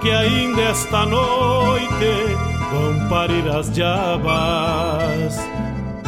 que 0.00 0.10
ainda 0.10 0.62
esta 0.62 1.06
noite 1.06 2.36
vão 2.72 3.08
parir 3.08 3.48
as 3.48 3.70
diabas. 3.70 5.38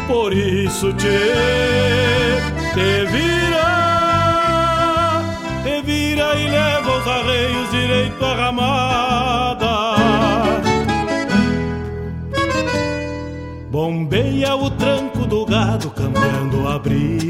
Por 0.06 0.32
isso 0.32 0.92
te, 0.94 1.06
te 2.74 3.06
vira, 3.06 3.68
te 5.62 5.82
vira 5.82 6.34
e 6.34 6.48
leva 6.48 6.98
os 6.98 7.06
arreios 7.06 7.70
direito 7.70 8.24
à 8.24 8.34
ramada. 8.34 9.68
Bombeia 13.70 14.56
o 14.56 14.70
tranco 14.70 15.26
do 15.26 15.44
gado 15.44 15.90
cambiando 15.90 16.62
o 16.62 16.68
abrigo 16.68 17.28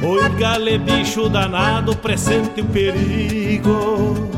Oi, 0.00 0.28
gale, 0.38 0.78
bicho 0.78 1.28
danado, 1.28 1.96
presente 1.96 2.60
o 2.60 2.64
perigo. 2.66 4.37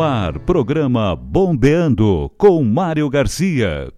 Ar, 0.00 0.38
programa 0.38 1.16
Bombeando 1.16 2.30
com 2.38 2.62
Mário 2.62 3.08
Garcia. 3.08 3.97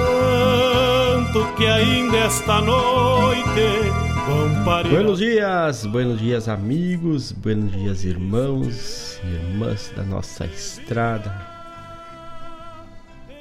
que 1.57 1.65
ainda 1.65 2.17
esta 2.17 2.61
noite 2.61 3.89
vão 4.25 4.63
parir. 4.63 4.89
Buenos 4.89 5.19
dias, 5.19 5.85
buenos 5.85 6.19
dias, 6.19 6.47
amigos, 6.47 7.31
buenos 7.31 7.71
dias, 7.71 8.05
irmãos 8.05 9.19
e 9.23 9.27
irmãs 9.27 9.91
da 9.95 10.03
nossa 10.03 10.45
estrada. 10.45 11.31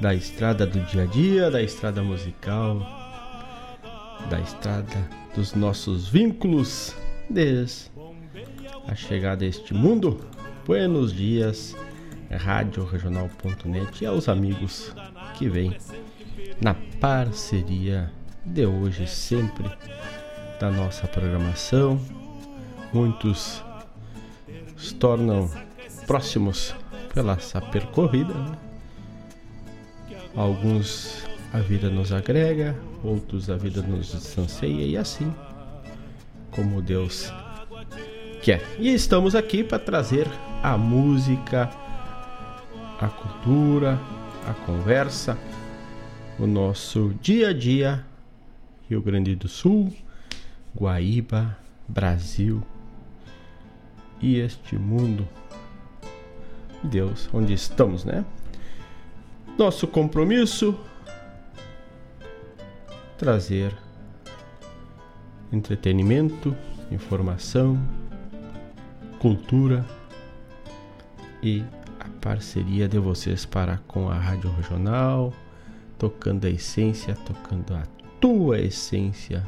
Da 0.00 0.14
estrada 0.14 0.66
do 0.66 0.80
dia 0.80 1.02
a 1.02 1.06
dia, 1.06 1.50
da 1.50 1.62
estrada 1.62 2.02
musical, 2.02 2.78
da 4.30 4.40
estrada 4.40 5.08
dos 5.34 5.54
nossos 5.54 6.08
vínculos 6.08 6.94
desde 7.28 7.90
a 8.88 8.94
chegada 8.94 9.44
a 9.44 9.48
este 9.48 9.74
mundo. 9.74 10.20
Buenos 10.66 11.12
dias, 11.12 11.76
radioregional.net 12.30 14.02
e 14.02 14.06
aos 14.06 14.28
amigos 14.28 14.94
que 15.36 15.48
vem 15.48 15.76
na 16.60 16.74
parceria 17.00 18.12
de 18.44 18.66
hoje 18.66 19.06
sempre 19.06 19.70
da 20.60 20.70
nossa 20.70 21.06
programação. 21.06 22.00
Muitos 22.92 23.62
se 24.76 24.94
tornam 24.94 25.50
próximos 26.06 26.74
pela 27.14 27.34
essa 27.34 27.60
percorrida. 27.60 28.34
Né? 28.34 28.58
Alguns 30.36 31.26
a 31.52 31.58
vida 31.58 31.90
nos 31.90 32.12
agrega, 32.12 32.76
outros 33.02 33.50
a 33.50 33.56
vida 33.56 33.82
nos 33.82 34.12
distancia 34.12 34.68
e 34.68 34.96
assim 34.96 35.34
como 36.50 36.82
Deus 36.82 37.32
quer. 38.42 38.62
E 38.78 38.92
estamos 38.92 39.34
aqui 39.34 39.62
para 39.62 39.78
trazer 39.78 40.26
a 40.62 40.76
música, 40.76 41.70
a 43.00 43.08
cultura, 43.08 43.98
a 44.46 44.54
conversa, 44.66 45.38
o 46.40 46.46
nosso 46.46 47.12
dia 47.20 47.50
a 47.50 47.52
dia, 47.52 48.02
Rio 48.88 49.02
Grande 49.02 49.36
do 49.36 49.46
Sul, 49.46 49.94
Guaíba, 50.74 51.54
Brasil 51.86 52.62
e 54.22 54.38
este 54.38 54.76
mundo. 54.76 55.28
Deus, 56.82 57.28
onde 57.34 57.52
estamos, 57.52 58.06
né? 58.06 58.24
Nosso 59.58 59.86
compromisso 59.86 60.74
trazer 63.18 63.76
entretenimento, 65.52 66.56
informação, 66.90 67.78
cultura 69.18 69.84
e 71.42 71.62
parceria 72.22 72.88
de 72.88 72.98
vocês 72.98 73.44
para 73.44 73.76
com 73.86 74.08
a 74.08 74.14
Rádio 74.14 74.50
Regional, 74.52 75.34
tocando 76.00 76.46
a 76.46 76.50
essência, 76.50 77.14
tocando 77.14 77.74
a 77.74 77.82
tua 78.18 78.58
essência. 78.58 79.46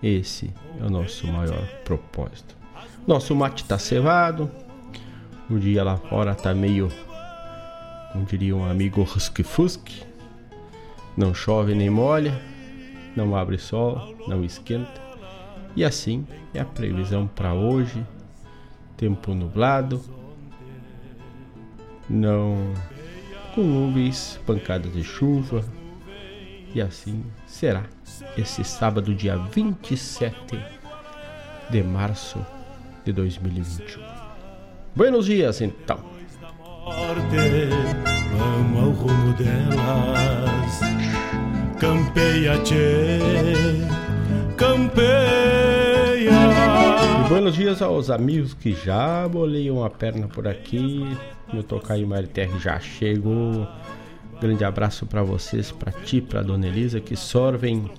Esse 0.00 0.54
é 0.80 0.84
o 0.84 0.88
nosso 0.88 1.26
maior 1.26 1.66
propósito. 1.84 2.56
Nosso 3.04 3.34
mate 3.34 3.64
está 3.64 3.76
cevado, 3.76 4.48
o 5.50 5.58
dia 5.58 5.82
lá 5.82 5.96
fora 5.96 6.32
tá 6.32 6.54
meio, 6.54 6.92
como 8.12 8.24
diria 8.24 8.54
um 8.54 8.64
amigo, 8.64 9.02
rusque-fusque. 9.02 10.04
Não 11.16 11.34
chove 11.34 11.74
nem 11.74 11.90
molha, 11.90 12.40
não 13.16 13.34
abre 13.34 13.58
sol, 13.58 14.14
não 14.28 14.44
esquenta. 14.44 15.02
E 15.74 15.84
assim 15.84 16.24
é 16.54 16.60
a 16.60 16.64
previsão 16.64 17.26
para 17.26 17.52
hoje. 17.52 18.06
Tempo 18.96 19.34
nublado, 19.34 20.00
não 22.08 22.72
com 23.54 23.62
nuvens, 23.62 24.40
pancadas 24.44 24.92
de 24.92 25.04
chuva. 25.04 25.64
E 26.74 26.80
assim 26.80 27.24
será 27.46 27.84
esse 28.36 28.64
sábado, 28.64 29.14
dia 29.14 29.36
27 29.36 30.58
de 31.70 31.82
março 31.82 32.44
de 33.04 33.12
2021. 33.12 34.02
Buenos 34.94 35.26
dias, 35.26 35.60
então. 35.60 35.98
Vamos 38.36 38.82
ao 38.82 38.90
rumo 38.90 39.32
delas. 39.34 40.80
Campeia, 41.78 42.58
tchê, 42.62 43.20
campeia. 44.56 45.04
E 46.24 47.28
buenos 47.28 47.54
dias 47.54 47.80
aos 47.80 48.10
amigos 48.10 48.52
que 48.54 48.72
já 48.72 49.28
boleiam 49.28 49.84
a 49.84 49.90
perna 49.90 50.26
por 50.26 50.48
aqui, 50.48 51.04
meu 51.54 51.62
tocaio 51.62 52.06
Mariterre 52.06 52.58
já 52.58 52.78
chegou. 52.80 53.66
Grande 54.40 54.64
abraço 54.64 55.06
para 55.06 55.22
vocês, 55.22 55.70
para 55.70 55.92
ti, 55.92 56.20
para 56.20 56.42
Dona 56.42 56.66
Elisa, 56.66 57.00
que 57.00 57.16
sorvem 57.16 57.90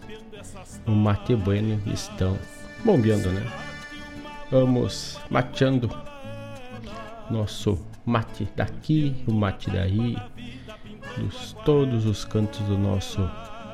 o 0.85 0.91
mate 0.91 1.35
bueno 1.35 1.81
estão 1.91 2.37
bombeando, 2.83 3.29
né? 3.29 3.41
Vamos 4.51 5.19
mateando 5.29 5.89
nosso 7.31 7.79
mate 8.05 8.47
daqui, 8.55 9.15
o 9.25 9.33
mate 9.33 9.71
daí, 9.71 10.15
dos 11.17 11.53
todos 11.65 12.05
os 12.05 12.25
cantos 12.25 12.59
do 12.61 12.77
nosso 12.77 13.27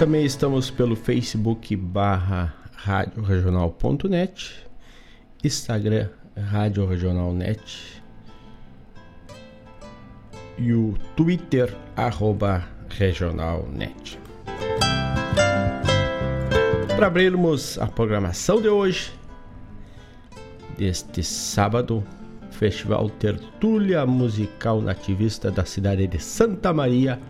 Também 0.00 0.24
estamos 0.24 0.70
pelo 0.70 0.96
Facebook 0.96 1.76
barra 1.76 2.54
radioregional.net 2.72 4.66
Instagram 5.44 6.08
Rádio 6.34 6.86
Regional 6.86 7.34
Net 7.34 8.02
e 10.56 10.72
o 10.72 10.94
Twitter 11.14 11.76
arroba 11.94 12.66
Regional 12.88 13.68
Net. 13.70 14.18
Para 16.96 17.06
abrirmos 17.06 17.78
a 17.78 17.86
programação 17.86 18.58
de 18.62 18.70
hoje, 18.70 19.12
deste 20.78 21.22
sábado, 21.22 22.02
Festival 22.50 23.10
Tertúlia 23.10 24.06
Musical 24.06 24.80
Nativista 24.80 25.50
da 25.50 25.66
cidade 25.66 26.06
de 26.06 26.18
Santa 26.18 26.72
Maria. 26.72 27.20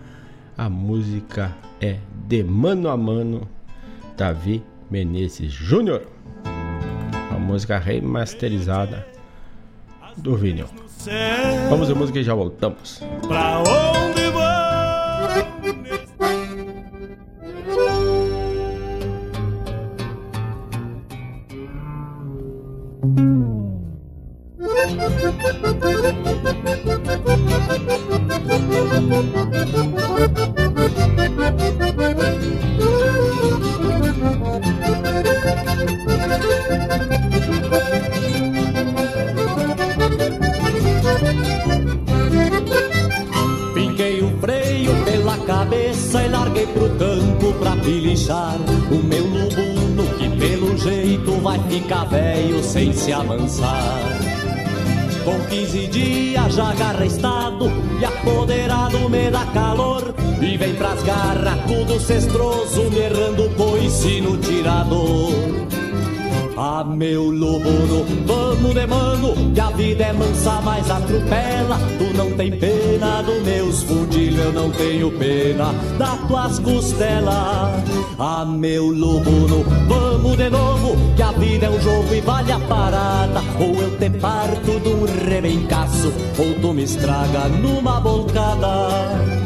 A 0.61 0.69
música 0.69 1.57
é 1.81 1.97
de 2.29 2.45
Mano 2.45 2.91
a 2.91 2.97
Mano, 2.97 3.49
Davi 4.15 4.63
Menezes 4.91 5.51
Júnior 5.51 6.03
música 7.51 7.79
remasterizada 7.79 9.05
do 10.17 10.37
vinil. 10.37 10.67
Vamos 11.69 11.91
a 11.91 11.95
música 11.95 12.21
e 12.21 12.23
já 12.23 12.35
voltamos. 12.35 13.03
Pra 13.27 13.59
se 53.01 53.13
amansar. 53.13 54.03
Com 55.25 55.41
15 55.49 55.87
dias 55.87 56.55
já 56.55 56.71
agarra 56.71 57.07
estado 57.07 57.71
e 57.99 58.05
apoderado 58.05 59.09
me 59.09 59.31
dá 59.31 59.45
calor 59.47 60.15
e 60.41 60.57
vem 60.59 60.75
pras 60.75 61.03
garras 61.03 61.59
tudo 61.67 61.99
cestroso 61.99 62.83
errando 62.95 63.49
coice 63.57 64.21
no 64.21 64.37
tirador. 64.37 65.31
Ah, 66.63 66.85
meu 66.85 67.31
lobo, 67.31 68.05
vamos 68.27 68.75
de 68.75 68.87
mano, 68.87 69.35
que 69.55 69.61
a 69.61 69.71
vida 69.71 70.05
é 70.05 70.13
mansa, 70.13 70.61
mas 70.61 70.91
atropela. 70.91 71.79
Tu 71.97 72.15
não 72.15 72.33
tem 72.33 72.51
pena 72.51 73.23
dos 73.23 73.43
meus 73.43 73.83
fundilhos, 73.83 74.45
eu 74.45 74.53
não 74.53 74.71
tenho 74.71 75.11
pena 75.13 75.73
das 75.97 76.19
tuas 76.29 76.59
costelas. 76.59 77.83
Ah, 78.19 78.45
meu 78.45 78.89
lobo, 78.89 79.31
vamos 80.21 80.37
de 80.37 80.51
novo, 80.51 80.97
que 81.17 81.23
a 81.23 81.33
vida 81.33 81.67
é 81.67 81.71
um 81.71 81.81
jogo 81.81 82.15
e 82.15 82.21
vale 82.21 82.53
a 82.53 82.61
parada. 82.61 83.41
Ou 83.59 83.81
eu 83.81 83.99
te 83.99 84.11
parto 84.11 84.81
de 84.81 84.89
um 84.89 85.05
rebencaço, 85.29 86.13
ou 86.39 86.61
tu 86.61 86.73
me 86.73 86.85
estraga 86.85 87.49
numa 87.49 88.01
bolcada. 88.01 89.40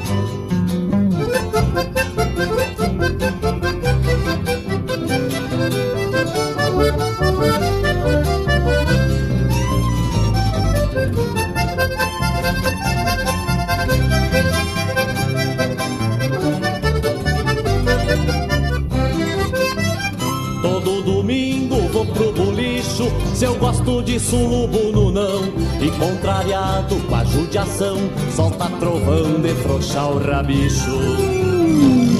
Gosto 23.94 24.02
de 24.02 24.18
sulubo 24.18 24.90
no 24.92 25.12
não 25.12 25.44
E 25.80 25.88
contrariado 25.98 26.96
com 26.96 27.14
a 27.14 27.24
judiação 27.24 27.96
Solta 28.34 28.68
trovão 28.80 29.40
de 29.40 29.54
frouxar 29.62 30.10
o 30.10 30.18
rabicho. 30.18 30.90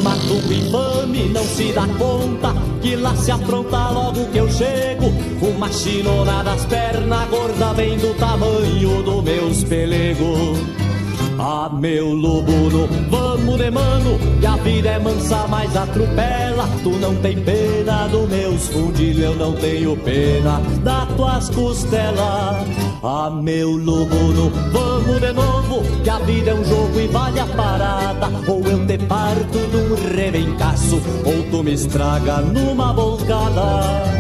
Mato 0.03 0.35
infame 0.53 1.31
não 1.31 1.43
se 1.43 1.73
dá 1.73 1.87
conta 1.99 2.55
Que 2.81 2.95
lá 2.95 3.17
se 3.17 3.33
apronta 3.33 3.91
logo 3.91 4.25
que 4.27 4.39
eu 4.39 4.49
chego 4.51 5.07
Uma 5.43 5.73
chinona 5.73 6.45
das 6.45 6.65
pernas 6.67 7.29
gorda 7.29 7.73
Vem 7.73 7.99
do 7.99 8.15
tamanho 8.15 9.03
do 9.03 9.23
meus 9.23 9.65
pelegos. 9.65 10.59
Ah, 11.39 11.69
meu 11.73 12.13
lobo, 12.15 12.53
de 13.57 13.71
mano, 13.71 14.19
que 14.41 14.47
a 14.47 14.57
vida 14.57 14.89
é 14.91 14.99
mansa, 14.99 15.47
mas 15.49 15.77
atropela. 15.77 16.69
Tu 16.83 16.91
não 16.91 17.15
tem 17.17 17.41
pena 17.41 18.07
dos 18.09 18.29
meus 18.29 18.69
fundilhos, 18.69 19.25
eu 19.25 19.35
não 19.37 19.53
tenho 19.53 19.97
pena 19.97 20.61
das 20.83 21.09
tuas 21.17 21.51
costelas. 21.51 22.67
Ah, 23.03 23.31
meu 23.31 23.71
lobo, 23.71 24.51
vamos 24.73 25.21
de 25.21 25.33
novo, 25.33 25.83
que 26.03 26.11
a 26.11 26.19
vida 26.21 26.51
é 26.51 26.55
um 26.55 26.65
jogo 26.65 27.01
e 27.01 27.07
vale 27.09 27.41
a 27.41 27.47
parada. 27.47 28.31
Ou 28.47 28.63
eu 28.65 28.87
te 28.87 28.99
parto 28.99 29.59
num 29.59 30.17
rebencaço, 30.17 31.01
ou 31.25 31.43
tu 31.51 31.63
me 31.63 31.75
estraga 31.75 32.39
numa 32.39 32.93
volcada. 32.93 34.15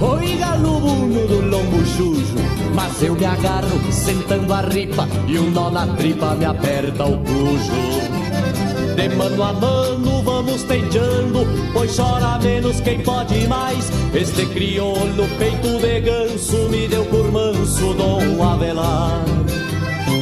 Oi 0.00 0.36
galubuno 0.36 1.26
do 1.26 1.40
lombo 1.40 1.84
chujo. 1.84 2.34
Mas 2.74 3.02
eu 3.02 3.14
me 3.14 3.24
agarro, 3.24 3.92
sentando 3.92 4.52
a 4.52 4.60
ripa, 4.62 5.08
e 5.28 5.38
um 5.38 5.50
nó 5.50 5.70
na 5.70 5.86
tripa 5.96 6.34
me 6.34 6.44
aperta 6.44 7.04
o 7.04 7.18
cujo. 7.18 8.14
De 8.96 9.08
mano 9.08 9.42
a 9.42 9.52
mano 9.52 10.22
vamos 10.22 10.62
tentando, 10.64 11.46
pois 11.72 11.96
chora 11.96 12.38
menos 12.42 12.80
quem 12.80 13.00
pode 13.02 13.46
mais. 13.48 13.90
Este 14.14 14.46
crioulo 14.46 15.26
peito 15.38 15.78
de 15.80 16.00
ganso 16.00 16.68
me 16.70 16.86
deu 16.88 17.04
por 17.06 17.30
manso 17.32 17.92
Dom 17.94 18.42
Avelar. 18.42 19.24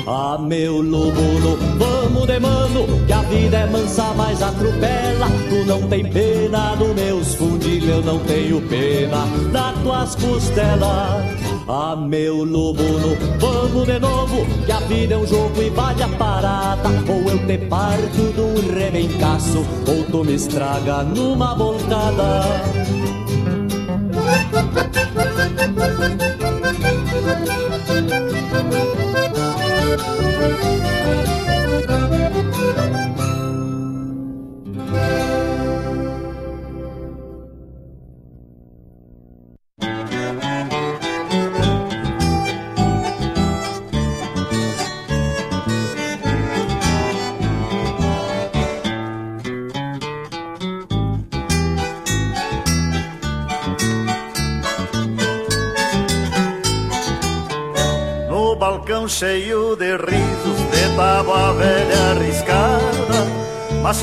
Ah, 0.06 0.36
meu 0.38 0.80
lubuno, 0.80 1.56
vamos 1.78 2.26
de 2.26 2.40
mano, 2.40 2.86
que 3.06 3.12
a 3.12 3.22
vida 3.22 3.58
é 3.58 3.66
mansa, 3.66 4.12
mas 4.16 4.42
atropela. 4.42 5.28
Tu 5.48 5.64
não 5.66 5.82
tem 5.88 6.04
pena 6.04 6.74
dos 6.74 6.94
meus 6.94 7.34
fundilhos, 7.62 7.88
eu 7.88 8.02
não 8.02 8.18
tenho 8.20 8.60
pena 8.62 9.24
das 9.52 9.78
tuas 9.82 10.14
costelas. 10.16 11.42
Ah, 11.68 11.96
meu 11.96 12.42
lubuno, 12.44 13.16
vamos 13.38 13.86
de 13.86 13.98
novo, 13.98 14.44
que 14.66 14.72
a 14.72 14.80
vida 14.80 15.14
é 15.14 15.16
um 15.16 15.26
jogo 15.26 15.62
e 15.62 15.70
vale 15.70 16.02
a 16.02 16.08
parada. 16.08 16.88
Ou 17.08 17.30
eu 17.30 17.46
te 17.46 17.58
parto 17.58 18.32
do 18.34 18.74
rebencaço, 18.74 19.64
ou 19.86 20.04
tu 20.10 20.24
me 20.24 20.34
estraga 20.34 21.02
numa 21.04 21.54
voltada. 21.54 22.42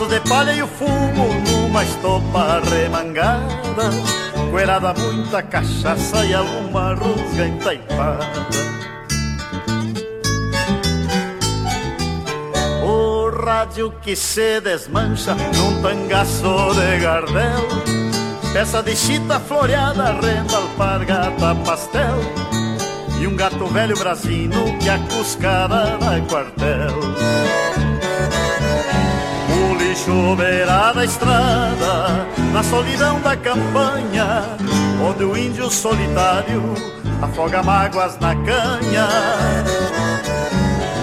De 0.10 0.20
palha 0.22 0.54
e 0.54 0.64
o 0.64 0.68
fumo 0.68 1.28
numa 1.48 1.84
estopa 1.84 2.60
remangada, 2.68 3.92
coerada 4.50 4.94
muita 4.94 5.44
cachaça 5.44 6.26
e 6.26 6.34
alguma 6.34 6.96
rusga 6.96 7.46
entaipada. 7.46 8.26
O 12.84 13.30
rádio 13.46 13.92
que 14.02 14.16
se 14.16 14.60
desmancha 14.62 15.36
num 15.36 15.82
tangaço 15.84 16.74
de 16.74 17.00
gardel, 17.00 17.68
peça 18.52 18.82
de 18.82 18.96
chita 18.96 19.40
floreada, 19.40 20.14
renda, 20.14 20.58
alpargata, 20.58 21.56
pastel 21.64 22.20
e 23.22 23.28
um 23.28 23.36
gato 23.36 23.68
velho 23.68 23.96
brasino 23.98 24.78
que 24.80 24.90
a 24.90 24.98
cuscada 24.98 25.98
dá 25.98 26.20
quartel. 26.28 27.49
O 30.00 30.12
lixo 30.12 30.36
beira 30.38 30.94
da 30.94 31.04
estrada, 31.04 32.26
na 32.54 32.64
solidão 32.64 33.20
da 33.20 33.36
campanha, 33.36 34.44
onde 35.04 35.24
o 35.26 35.38
índio 35.38 35.70
solitário 35.70 36.74
afoga 37.22 37.62
mágoas 37.62 38.18
na 38.20 38.34
canha. 38.36 39.08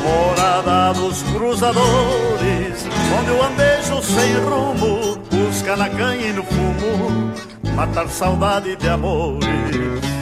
Morada 0.02 0.94
dos 0.94 1.22
cruzadores, 1.24 2.86
onde 3.18 3.30
o 3.32 3.42
andejo 3.42 4.02
sem 4.02 4.34
rumo 4.36 5.18
busca 5.30 5.76
na 5.76 5.90
canha 5.90 6.28
e 6.28 6.32
no 6.32 6.42
fumo 6.44 7.32
matar 7.74 8.08
saudade 8.08 8.76
de 8.76 8.88
amores. 8.88 10.15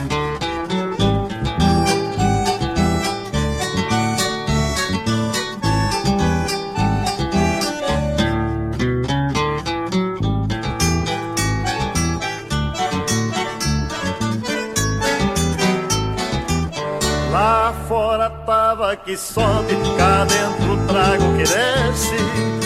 Que 18.93 19.15
sobe, 19.15 19.73
cá 19.97 20.25
dentro 20.25 20.85
trago 20.85 21.37
que 21.37 21.43
desce. 21.43 22.15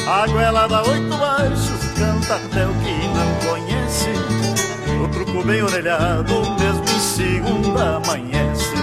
A 0.07 0.27
goela 0.27 0.67
dá 0.67 0.81
oito 0.81 1.15
baixos, 1.17 1.85
canta 1.95 2.35
até 2.35 2.65
o 2.65 2.73
que 2.73 3.07
não 3.07 3.51
conhece. 3.51 4.09
O 5.03 5.07
truco 5.09 5.43
bem 5.43 5.61
orelhado, 5.61 6.33
mesmo 6.59 6.83
em 6.83 6.99
segunda 6.99 7.97
amanhece. 7.97 8.73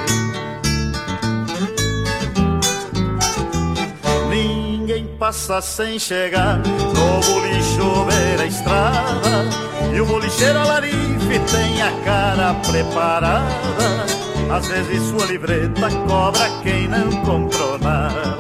Ninguém 4.31 5.07
passa 5.19 5.61
sem 5.61 5.99
chegar 5.99 6.59
no 6.59 7.21
bolicho 7.21 8.05
ver 8.05 8.41
a 8.41 8.47
estrada. 8.47 9.45
E 9.93 10.01
o 10.01 10.07
bolicheiro 10.07 10.59
alarife 10.59 11.41
tem 11.51 11.83
a 11.83 11.91
cara 12.05 12.55
preparada 12.55 14.16
às 14.51 14.67
vezes 14.67 15.03
sua 15.09 15.27
livreta 15.27 15.89
cobra 16.09 16.49
quem 16.63 16.89
não 16.89 17.11
comprou 17.23 17.79
nada. 17.79 18.37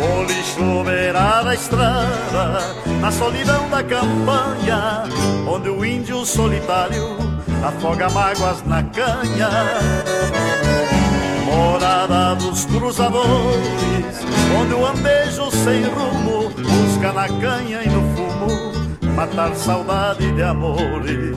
O 0.00 0.22
lixo 0.24 0.84
beira 0.84 1.42
da 1.42 1.54
estrada, 1.54 2.74
na 3.00 3.10
solidão 3.12 3.68
da 3.68 3.82
campanha, 3.82 5.04
onde 5.46 5.68
o 5.68 5.84
índio 5.84 6.24
solitário 6.24 7.16
afoga 7.62 8.08
mágoas 8.10 8.62
na 8.64 8.82
canha. 8.82 9.50
Morada 11.44 12.34
dos 12.36 12.64
cruzadores, 12.64 14.20
onde 14.58 14.74
o 14.74 14.86
andejo 14.86 15.50
sem 15.50 15.84
rumo 15.84 16.50
busca 16.50 17.12
na 17.12 17.28
canha 17.28 17.82
e 17.82 17.88
no 17.88 18.02
fumo 18.14 19.12
matar 19.14 19.54
saudade 19.54 20.30
de 20.32 20.42
amores. 20.42 21.36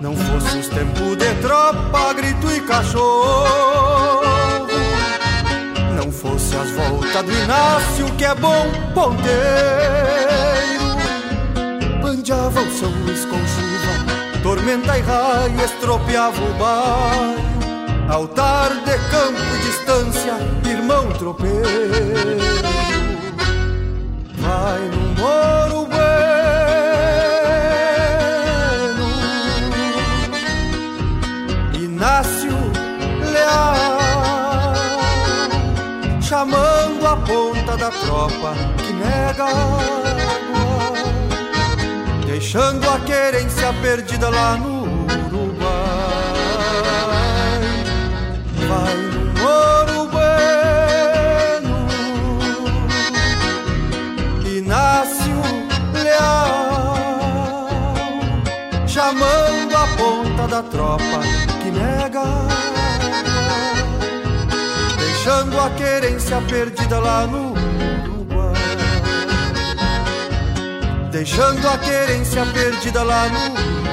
Não 0.00 0.14
fosse 0.14 0.58
os 0.58 0.68
tempos 0.68 1.16
de 1.16 1.34
tropa, 1.40 2.12
grito 2.12 2.50
e 2.50 2.60
cachorro. 2.60 4.66
Não 5.96 6.12
fosse 6.12 6.54
as 6.56 6.70
voltas 6.70 7.22
do 7.24 7.32
Inácio, 7.32 8.06
que 8.16 8.24
é 8.24 8.34
bom 8.34 8.66
ponteiro. 8.94 9.26
Pandeava 12.02 12.60
o 12.60 12.70
São 12.70 12.90
Luís 12.90 13.24
com 13.24 13.38
chuva, 13.38 14.04
tormenta 14.42 14.98
e 14.98 15.00
raio, 15.00 15.60
estropiava 15.64 16.42
o 16.42 16.52
bairro. 16.54 17.46
altar 18.08 18.70
de 18.84 18.98
campo 19.10 19.40
e 19.54 19.58
distância, 19.66 20.34
irmão 20.68 21.08
tropeiro. 21.12 22.36
Vai 24.38 24.80
no 24.90 25.00
moro 25.20 25.85
tropa 37.90 38.54
que 38.78 38.92
nega 38.92 39.46
deixando 42.26 42.88
a 42.88 42.98
querência 43.00 43.72
perdida 43.80 44.28
lá 44.28 44.56
no 44.56 44.86
vai 48.68 48.96
no 48.96 49.48
ouro 49.48 50.08
bueno 50.10 51.86
Inácio 54.44 55.42
Leal 55.92 56.96
chamando 58.86 59.76
a 59.76 59.86
ponta 59.96 60.48
da 60.48 60.62
tropa 60.64 61.20
que 61.62 61.70
nega 61.70 62.24
deixando 64.98 65.60
a 65.60 65.70
querência 65.70 66.40
perdida 66.42 66.98
lá 66.98 67.26
no 67.26 67.55
deixando 71.16 71.66
a 71.66 71.78
querência 71.78 72.44
perdida 72.52 73.02
lá 73.02 73.26
no 73.30 73.85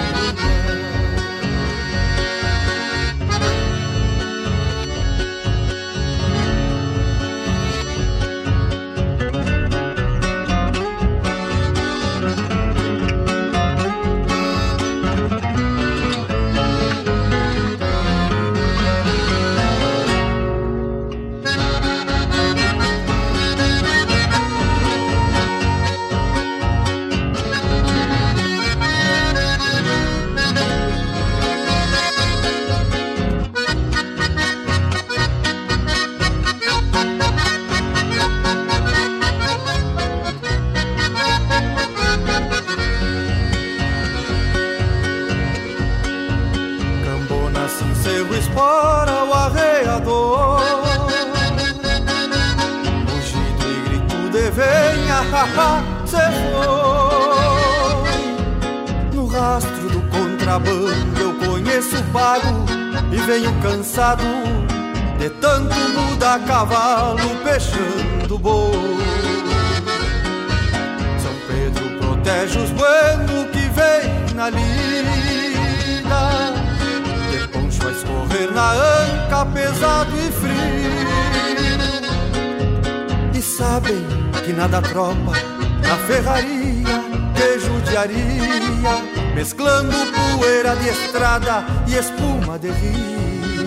tropa 84.93 85.33
na 85.81 85.97
ferraria 86.05 86.97
de 87.33 87.59
judiaria, 87.59 88.93
mesclando 89.33 89.97
poeira 90.37 90.75
de 90.75 90.89
estrada 90.89 91.65
e 91.87 91.95
espuma 91.95 92.59
de 92.59 92.69
rio. 92.69 93.65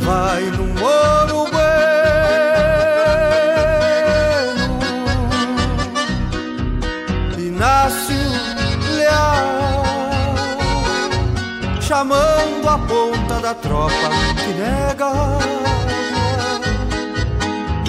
Vai 0.00 0.42
no 0.42 0.66
moro 0.78 1.46
bueno, 1.50 2.04
Inácio 7.38 8.14
Leal, 8.94 9.84
chamando 11.80 12.68
a 12.68 12.78
ponta 12.78 13.40
da 13.40 13.54
tropa 13.54 14.10
que 14.36 14.52
nega 14.52 15.63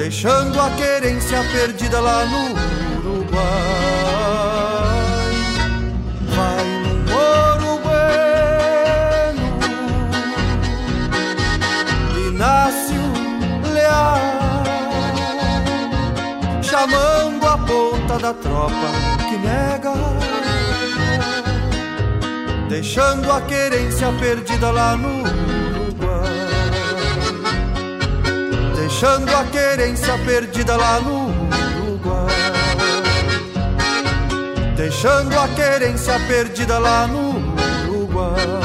deixando 0.06 0.62
a 0.62 0.70
querência 0.70 1.44
perdida 1.52 2.00
lá 2.00 2.26
no 2.26 2.52
Uruguai. 3.00 3.42
Vai 6.36 6.64
no 6.84 6.92
ouro 7.12 7.82
bueno, 7.82 9.46
Inácio 12.30 13.04
Leal, 13.74 14.22
chamando 16.62 17.48
a 17.48 17.58
ponta 17.58 18.20
da 18.20 18.34
tropa 18.36 18.92
que 19.28 19.38
nega. 19.38 19.92
Deixando 22.70 23.32
a 23.32 23.42
querência 23.42 24.12
perdida 24.20 24.70
lá 24.70 24.96
no 24.96 25.22
Uruguai. 25.22 25.65
Deixando 28.96 29.36
a 29.36 29.44
querência 29.44 30.18
perdida 30.20 30.78
lá 30.78 31.02
no 31.02 31.28
Uruguai. 31.84 32.34
Deixando 34.78 35.38
a 35.38 35.50
querência 35.50 36.18
perdida 36.30 36.80
lá 36.80 37.06
no 37.06 37.32
Uruguai. 37.90 38.65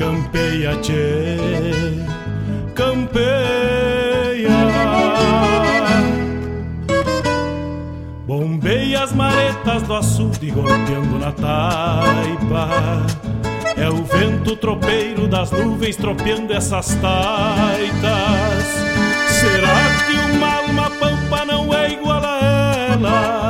Campeia, 0.00 0.74
tchê, 0.80 1.36
campeia. 2.74 4.48
Bombei 8.26 8.96
as 8.96 9.12
maretas 9.12 9.82
do 9.82 9.94
açude 9.94 10.50
golpeando 10.52 11.18
na 11.18 11.32
taipa. 11.32 12.70
É 13.76 13.90
o 13.90 14.02
vento 14.02 14.56
tropeiro 14.56 15.28
das 15.28 15.50
nuvens 15.50 15.96
tropeando 15.96 16.54
essas 16.54 16.94
taitas. 16.94 18.64
Será 19.28 20.06
que 20.06 20.34
uma 20.34 20.54
alma 20.60 20.90
pampa 20.98 21.44
não 21.44 21.74
é 21.74 21.92
igual 21.92 22.24
a 22.24 22.72
elas? 22.94 23.49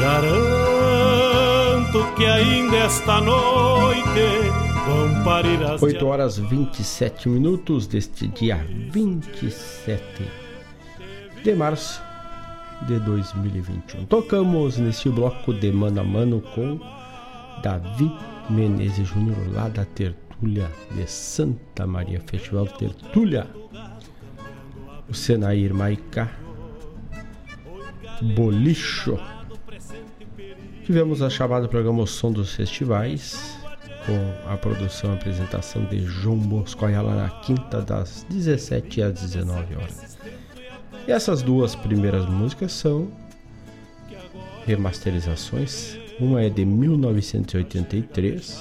Garanto 0.00 0.38
que 2.14 2.24
ainda 2.24 2.76
esta 2.76 3.20
noite 3.20 4.00
vão 4.86 5.24
parir 5.24 5.60
as 5.64 5.82
8 5.82 6.06
horas 6.06 6.38
27 6.38 7.28
minutos 7.28 7.88
deste 7.88 8.28
dia 8.28 8.64
27 8.92 10.02
de 11.42 11.54
março 11.54 12.00
de 12.86 13.00
2021. 13.00 14.04
Tocamos 14.06 14.78
nesse 14.78 15.08
bloco 15.08 15.52
de 15.52 15.72
mano 15.72 16.00
a 16.00 16.04
mano 16.04 16.42
com 16.54 16.78
Davi 17.60 18.08
Menezes 18.48 19.08
Júnior 19.08 19.36
lá 19.52 19.68
da 19.68 19.84
Tertúlia 19.84 20.70
de 20.92 21.10
Santa 21.10 21.88
Maria, 21.88 22.22
Festival 22.24 22.68
Tertúlia. 22.68 23.48
O 25.08 25.14
Senair 25.14 25.74
Maiká 25.74 26.30
Bolicho 28.36 29.18
Tivemos 30.88 31.20
a 31.20 31.28
chamada 31.28 31.68
programação 31.68 32.32
dos 32.32 32.54
festivais, 32.54 33.58
com 34.06 34.50
a 34.50 34.56
produção 34.56 35.12
e 35.12 35.16
apresentação 35.16 35.84
de 35.84 36.00
João 36.00 36.38
Bosco 36.38 36.86
Ayala 36.86 37.14
na 37.14 37.28
quinta, 37.28 37.82
das 37.82 38.24
17 38.30 39.02
às 39.02 39.20
19 39.20 39.76
horas. 39.76 40.16
E 41.06 41.12
essas 41.12 41.42
duas 41.42 41.74
primeiras 41.74 42.24
músicas 42.24 42.72
são 42.72 43.06
remasterizações. 44.64 45.98
Uma 46.18 46.40
é 46.40 46.48
de 46.48 46.64
1983, 46.64 48.58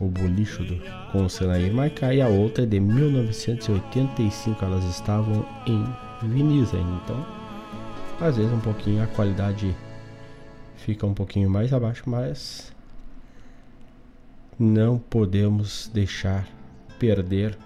o 0.00 0.06
Bolicho 0.06 0.64
do, 0.64 0.82
com 1.12 1.26
o 1.26 1.30
Senair 1.30 1.72
Maiká, 1.72 2.12
e 2.12 2.20
a 2.20 2.26
outra 2.26 2.64
é 2.64 2.66
de 2.66 2.80
1985. 2.80 4.64
Elas 4.64 4.82
estavam 4.82 5.46
em 5.64 5.84
ainda, 6.24 6.74
então 7.04 7.24
às 8.20 8.36
vezes 8.36 8.52
um 8.52 8.58
pouquinho 8.58 9.00
a 9.04 9.06
qualidade 9.06 9.76
fica 10.84 11.06
um 11.06 11.14
pouquinho 11.14 11.50
mais 11.50 11.72
abaixo, 11.72 12.04
mas 12.06 12.72
não 14.58 14.98
podemos 14.98 15.90
deixar 15.92 16.48
perder 16.98 17.56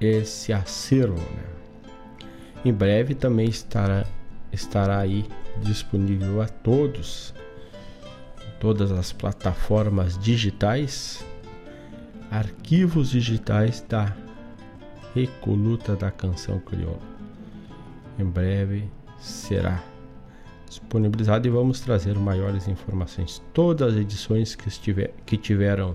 esse 0.00 0.52
acervo. 0.52 1.18
Né? 1.18 2.28
Em 2.64 2.72
breve 2.72 3.14
também 3.14 3.48
estará, 3.48 4.06
estará 4.52 4.98
aí 4.98 5.26
disponível 5.62 6.40
a 6.40 6.48
todos, 6.48 7.34
todas 8.58 8.90
as 8.90 9.12
plataformas 9.12 10.18
digitais, 10.18 11.24
arquivos 12.30 13.10
digitais 13.10 13.84
da 13.88 14.16
Recoluta 15.14 15.94
da 15.94 16.10
Canção 16.10 16.58
Crioula. 16.60 17.12
Em 18.18 18.24
breve 18.24 18.88
será 19.18 19.91
disponibilizado 20.72 21.46
e 21.46 21.50
vamos 21.50 21.80
trazer 21.80 22.18
maiores 22.18 22.66
informações. 22.66 23.42
Todas 23.52 23.94
as 23.94 24.00
edições 24.00 24.54
que, 24.54 24.68
estiver, 24.68 25.12
que 25.26 25.36
tiveram 25.36 25.94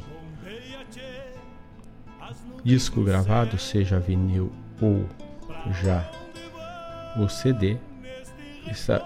disco 2.63 3.03
gravado, 3.03 3.57
seja 3.57 3.99
vinil 3.99 4.51
ou 4.81 5.05
já 5.81 6.09
o 7.17 7.27
CD, 7.27 7.77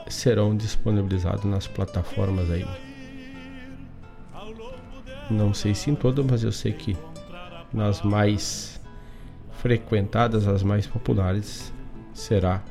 serão 0.09 0.55
disponibilizados 0.55 1.45
nas 1.45 1.67
plataformas 1.67 2.49
aí. 2.49 2.67
Não 5.29 5.53
sei 5.53 5.73
se 5.73 5.89
em 5.89 5.95
todas, 5.95 6.25
mas 6.25 6.43
eu 6.43 6.51
sei 6.51 6.73
que 6.73 6.97
nas 7.71 8.01
mais 8.01 8.81
frequentadas, 9.61 10.47
as 10.47 10.63
mais 10.63 10.85
populares, 10.85 11.71
será 12.13 12.61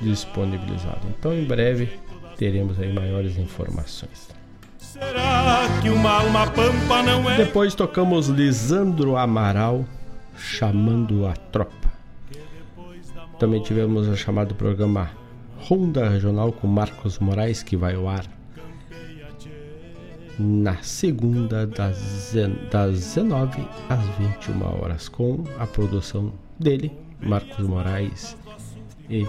disponibilizado. 0.00 1.00
Então 1.18 1.32
em 1.32 1.44
breve 1.44 1.88
teremos 2.36 2.78
aí 2.78 2.92
maiores 2.92 3.38
informações. 3.38 4.28
Será 4.78 5.66
que 5.82 5.90
uma 5.90 6.10
alma 6.10 6.46
pampa 6.50 7.02
não 7.02 7.28
é? 7.30 7.36
Depois 7.36 7.74
tocamos 7.74 8.28
Lisandro 8.28 9.16
Amaral 9.16 9.84
chamando 10.36 11.26
a 11.26 11.32
tropa. 11.32 11.92
Também 13.38 13.62
tivemos 13.62 14.08
o 14.08 14.16
chamado 14.16 14.54
programa 14.54 15.10
Ronda 15.58 16.08
Regional 16.08 16.52
com 16.52 16.66
Marcos 16.66 17.18
Moraes 17.18 17.62
que 17.62 17.76
vai 17.76 17.94
ao 17.94 18.08
ar 18.08 18.24
na 20.38 20.76
segunda 20.82 21.66
das, 21.66 22.34
das 22.70 22.92
19 22.92 23.66
às 23.88 24.00
21 24.18 24.82
horas 24.82 25.08
com 25.08 25.44
a 25.58 25.66
produção 25.66 26.32
dele, 26.58 26.92
Marcos 27.20 27.66
Moraes 27.66 28.36
e 29.08 29.26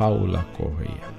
Paula 0.00 0.46
Correia. 0.56 1.10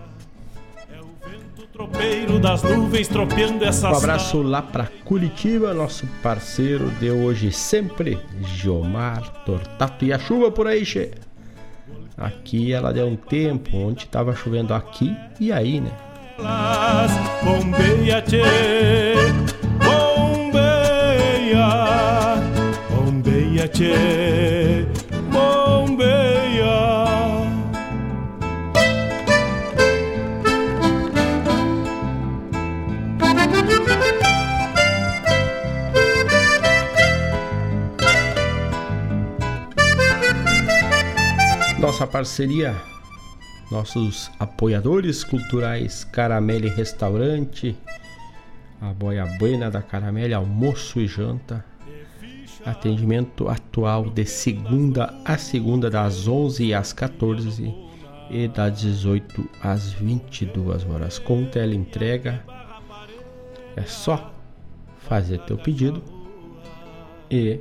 Um 3.84 3.96
abraço 3.96 4.42
lá 4.42 4.64
para 4.64 4.88
Curitiba, 5.06 5.72
nosso 5.72 6.08
parceiro 6.24 6.90
de 7.00 7.12
hoje 7.12 7.52
sempre, 7.52 8.18
Giomar 8.44 9.22
Tortato. 9.46 10.04
E 10.04 10.12
a 10.12 10.18
chuva 10.18 10.50
por 10.50 10.66
aí, 10.66 10.84
che? 10.84 11.12
Aqui 12.18 12.74
ela 12.74 12.92
deu 12.92 13.06
um 13.06 13.16
tempo 13.16 13.78
onde 13.78 14.06
estava 14.06 14.36
chovendo 14.36 14.74
aqui 14.74 15.16
e 15.40 15.52
aí, 15.52 15.80
né? 15.80 15.92
Bombeia, 17.44 18.20
tchê, 18.24 18.42
bombeia, 19.86 21.68
bombeia, 22.90 23.68
tchê, 23.68 24.41
Nossa 42.02 42.12
parceria 42.12 42.82
nossos 43.70 44.32
apoiadores 44.40 45.24
culturais 45.24 46.04
Caramelle 46.04 46.68
Restaurante, 46.68 47.78
a 48.82 48.92
Boia 48.92 49.24
Buena 49.38 49.70
da 49.70 49.84
Caramelle, 49.84 50.34
almoço 50.34 51.00
e 51.00 51.06
janta. 51.06 51.64
Atendimento 52.66 53.48
atual 53.48 54.10
de 54.10 54.26
segunda 54.26 55.14
a 55.24 55.38
segunda, 55.38 55.92
das 55.92 56.28
11 56.28 56.74
às 56.74 56.92
14 56.92 57.72
e 58.32 58.48
das 58.48 58.82
18 58.82 59.48
às 59.62 59.94
22 59.94 60.84
horas. 60.90 61.20
Com 61.20 61.46
tela 61.46 61.76
entrega, 61.76 62.44
é 63.76 63.84
só 63.84 64.34
fazer 64.98 65.38
teu 65.42 65.56
pedido 65.56 66.02
e 67.30 67.60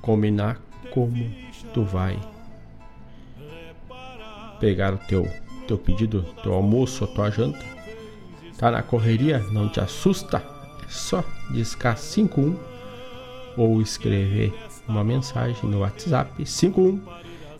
combinar 0.00 0.62
como 0.90 1.47
tu 1.72 1.82
vai 1.82 2.18
pegar 4.60 4.94
o 4.94 4.98
teu, 4.98 5.28
teu 5.66 5.78
pedido, 5.78 6.22
teu 6.42 6.52
almoço, 6.52 7.04
a 7.04 7.06
tua 7.06 7.30
janta. 7.30 7.64
Tá 8.56 8.70
na 8.70 8.82
correria? 8.82 9.38
Não 9.52 9.68
te 9.68 9.80
assusta? 9.80 10.38
É 10.84 10.88
só 10.88 11.22
discar 11.50 11.96
51 11.96 12.56
ou 13.56 13.80
escrever 13.80 14.52
uma 14.88 15.04
mensagem 15.04 15.68
no 15.68 15.80
WhatsApp 15.80 16.44
51 16.44 17.00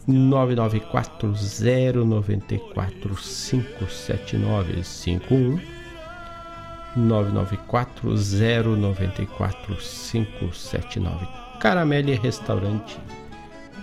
994 0.07 1.35
094 1.35 3.15
579 3.15 4.83
51 4.83 5.61
994 6.97 8.17
094 8.17 9.77
579 9.77 11.29
Caramelle 11.61 12.15
Restaurante 12.15 12.99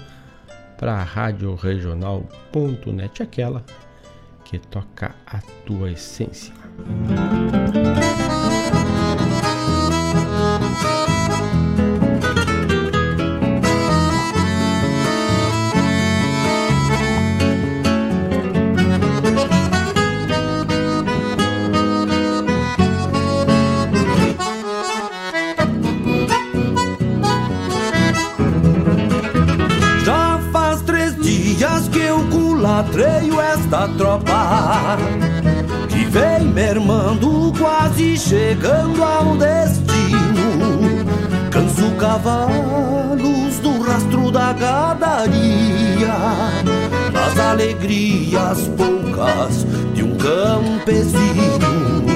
para 0.79 0.93
a 0.93 1.03
Rádio 1.03 1.55
Regional.net, 1.55 3.21
aquela 3.21 3.65
que 4.45 4.57
toca 4.57 5.13
a 5.27 5.41
tua 5.65 5.91
essência. 5.91 6.53
Tropa 33.97 34.97
Que 35.87 36.05
vem 36.05 36.45
mermando, 36.47 37.53
quase 37.57 38.17
chegando 38.17 39.03
ao 39.03 39.35
destino. 39.35 41.05
Canso 41.49 41.91
cavalos 41.97 43.59
do 43.59 43.81
rastro 43.81 44.31
da 44.31 44.53
gadaria 44.53 46.13
Nas 47.11 47.39
alegrias 47.39 48.69
poucas 48.77 49.65
de 49.93 50.03
um 50.03 50.15
campesino 50.15 52.08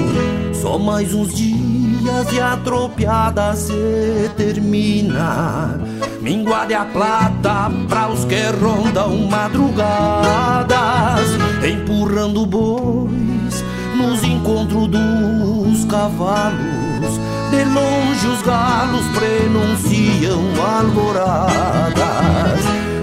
Só 0.64 0.78
mais 0.78 1.12
uns 1.12 1.34
dias 1.34 2.32
e 2.32 2.40
a 2.40 2.56
tropiada 2.56 3.54
se 3.54 4.30
termina. 4.34 5.78
Minguade 6.22 6.72
a 6.72 6.86
plata 6.86 7.70
pra 7.86 8.08
os 8.08 8.24
que 8.24 8.40
rondam 8.62 9.28
madrugadas 9.28 10.72
Empurrando 11.62 12.46
bois 12.46 13.62
nos 13.94 14.24
encontros 14.24 14.88
dos 14.88 15.84
cavalos. 15.84 17.20
De 17.50 17.62
longe 17.64 18.26
os 18.26 18.40
galos 18.40 19.04
prenunciam 19.08 20.40
alvoradas. 20.66 21.94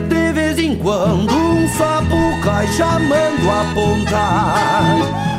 De 0.10 0.32
vez 0.34 0.58
em 0.58 0.76
quando 0.78 1.32
um 1.32 1.68
sapo 1.78 2.42
cai 2.44 2.66
chamando 2.70 3.48
a 3.52 3.66
ponta 3.76 5.31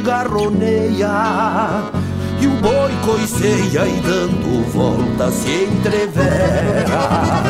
revolta 0.00 1.90
e 2.40 2.46
o 2.46 2.50
boi 2.60 2.92
coiceia 3.04 3.86
e 3.86 4.00
dando 4.00 4.72
volta 4.72 5.30
se 5.30 5.64
entrevera. 5.64 7.42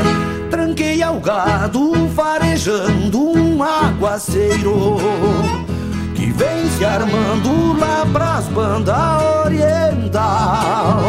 Tranqueia 0.50 1.10
o 1.10 1.20
gado 1.20 1.92
farejando 2.14 3.30
um 3.36 3.62
aguaceiro 3.62 4.96
Que 6.14 6.26
vem 6.26 6.68
se 6.76 6.84
armando 6.84 7.78
lá 7.78 8.06
pras 8.12 8.46
bandas 8.48 9.22
oriental 9.44 11.02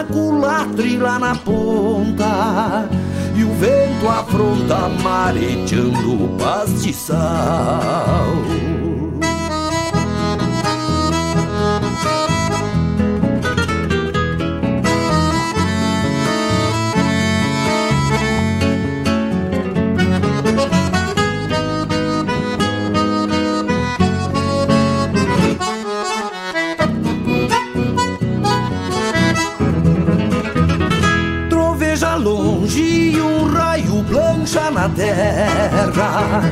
ponchos 0.00 0.04
na 0.04 0.04
culatra 0.04 0.86
e 0.86 0.96
lá 0.96 1.18
na 1.18 1.34
ponta 1.34 2.88
E 3.34 3.44
o 3.44 3.52
vento 3.54 4.08
afronta 4.08 4.88
mareteando 5.02 6.24
o 6.24 6.28
pastiçal 6.38 7.20
na 34.80 34.88
terra. 34.88 36.42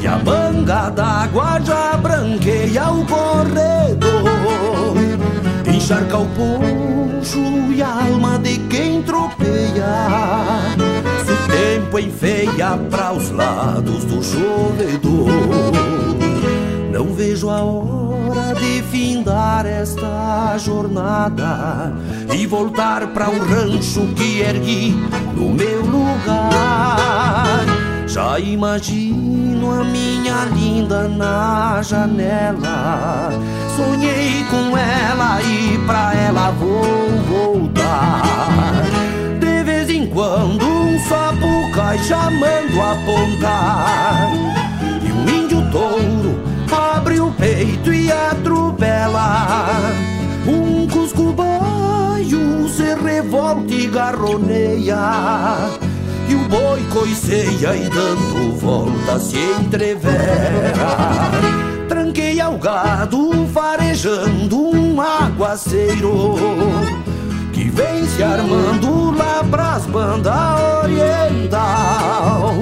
E 0.00 0.06
a 0.06 0.18
manga 0.18 0.90
d'água 0.90 1.60
já 1.64 1.96
branqueia 1.96 2.90
o 2.90 3.06
corredor. 3.06 4.12
Encharca 5.66 6.18
o 6.18 6.26
poncho 6.26 7.72
e 7.74 7.82
a 7.82 7.88
alma 7.88 8.38
de 8.38 8.58
quem 8.68 9.02
tropeia. 9.02 10.06
Se 11.24 11.32
o 11.32 11.36
tempo 11.46 11.98
enfeia 11.98 12.76
para 12.90 13.12
os 13.12 13.30
lados 13.30 14.04
do 14.04 14.22
chovedor, 14.22 16.11
vejo 17.42 17.50
a 17.50 17.62
hora 17.62 18.54
de 18.54 18.82
findar 18.82 19.66
esta 19.66 20.56
jornada 20.58 21.92
e 22.32 22.46
voltar 22.46 23.08
para 23.08 23.28
o 23.28 23.38
rancho 23.38 24.06
que 24.14 24.40
ergui 24.40 24.90
no 25.34 25.50
meu 25.50 25.80
lugar. 25.82 27.64
Já 28.06 28.38
imagino 28.38 29.72
a 29.72 29.84
minha 29.84 30.44
linda 30.54 31.08
na 31.08 31.82
janela. 31.82 33.30
Sonhei 33.76 34.44
com 34.50 34.76
ela 34.76 35.42
e 35.42 35.78
pra 35.86 36.14
ela 36.14 36.50
vou 36.52 37.08
voltar. 37.28 38.84
De 39.40 39.64
vez 39.64 39.90
em 39.90 40.06
quando 40.06 40.64
um 40.64 40.98
sapo 41.08 41.72
cai 41.74 41.98
chamando 41.98 42.80
a 42.80 42.92
apontar. 42.92 44.30
E 45.02 45.12
um 45.12 45.44
índio 45.44 45.70
touro 45.70 46.51
peito 47.38 47.92
e 47.92 48.10
atropela. 48.10 49.68
Um 50.46 50.86
cusco 50.88 51.32
baio 51.32 52.68
se 52.68 52.94
revolta 52.94 53.72
e 53.72 53.86
garroneia 53.86 55.70
e 56.28 56.34
o 56.34 56.48
boi 56.48 56.82
coiceia 56.92 57.76
e 57.76 57.88
dando 57.88 58.56
volta 58.58 59.18
se 59.18 59.38
entrevera. 59.60 60.86
Tranqueia 61.88 62.48
o 62.48 62.58
gado 62.58 63.46
farejando 63.52 64.70
um 64.74 65.00
aguaceiro 65.00 66.36
que 67.52 67.68
vem 67.68 68.06
se 68.06 68.22
armando 68.22 69.10
lá 69.16 69.44
pras 69.50 69.84
bandas 69.86 70.60
oriental. 70.84 72.54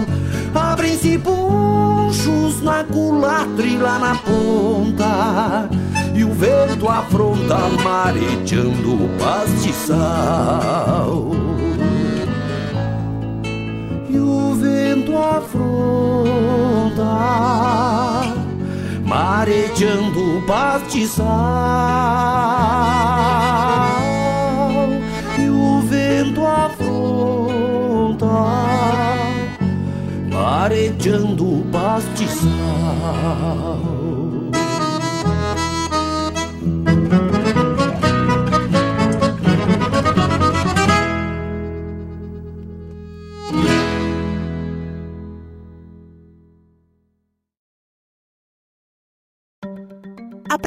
Abrem-se 1.00 1.18
ponchos 1.18 2.60
na 2.62 2.84
culatra 2.84 3.64
e 3.64 3.78
lá 3.78 3.98
na 3.98 4.14
ponta. 4.16 5.70
E 6.14 6.22
o 6.22 6.34
vento 6.34 6.86
afronta 6.86 7.56
mareteando 7.82 9.06
o 9.06 9.08
pastiçal 9.18 10.50
e 14.10 14.18
o 14.18 14.54
vento 14.54 15.16
afronta, 15.16 15.80
mareteando 19.06 20.36
o 20.36 20.42
pastiçal. 20.42 21.30
E 25.38 25.48
o 25.48 25.80
vento 25.80 26.46
afronta, 26.46 27.49
mareteando 30.60 31.60
o 31.60 31.64
pastiçal. 31.72 32.50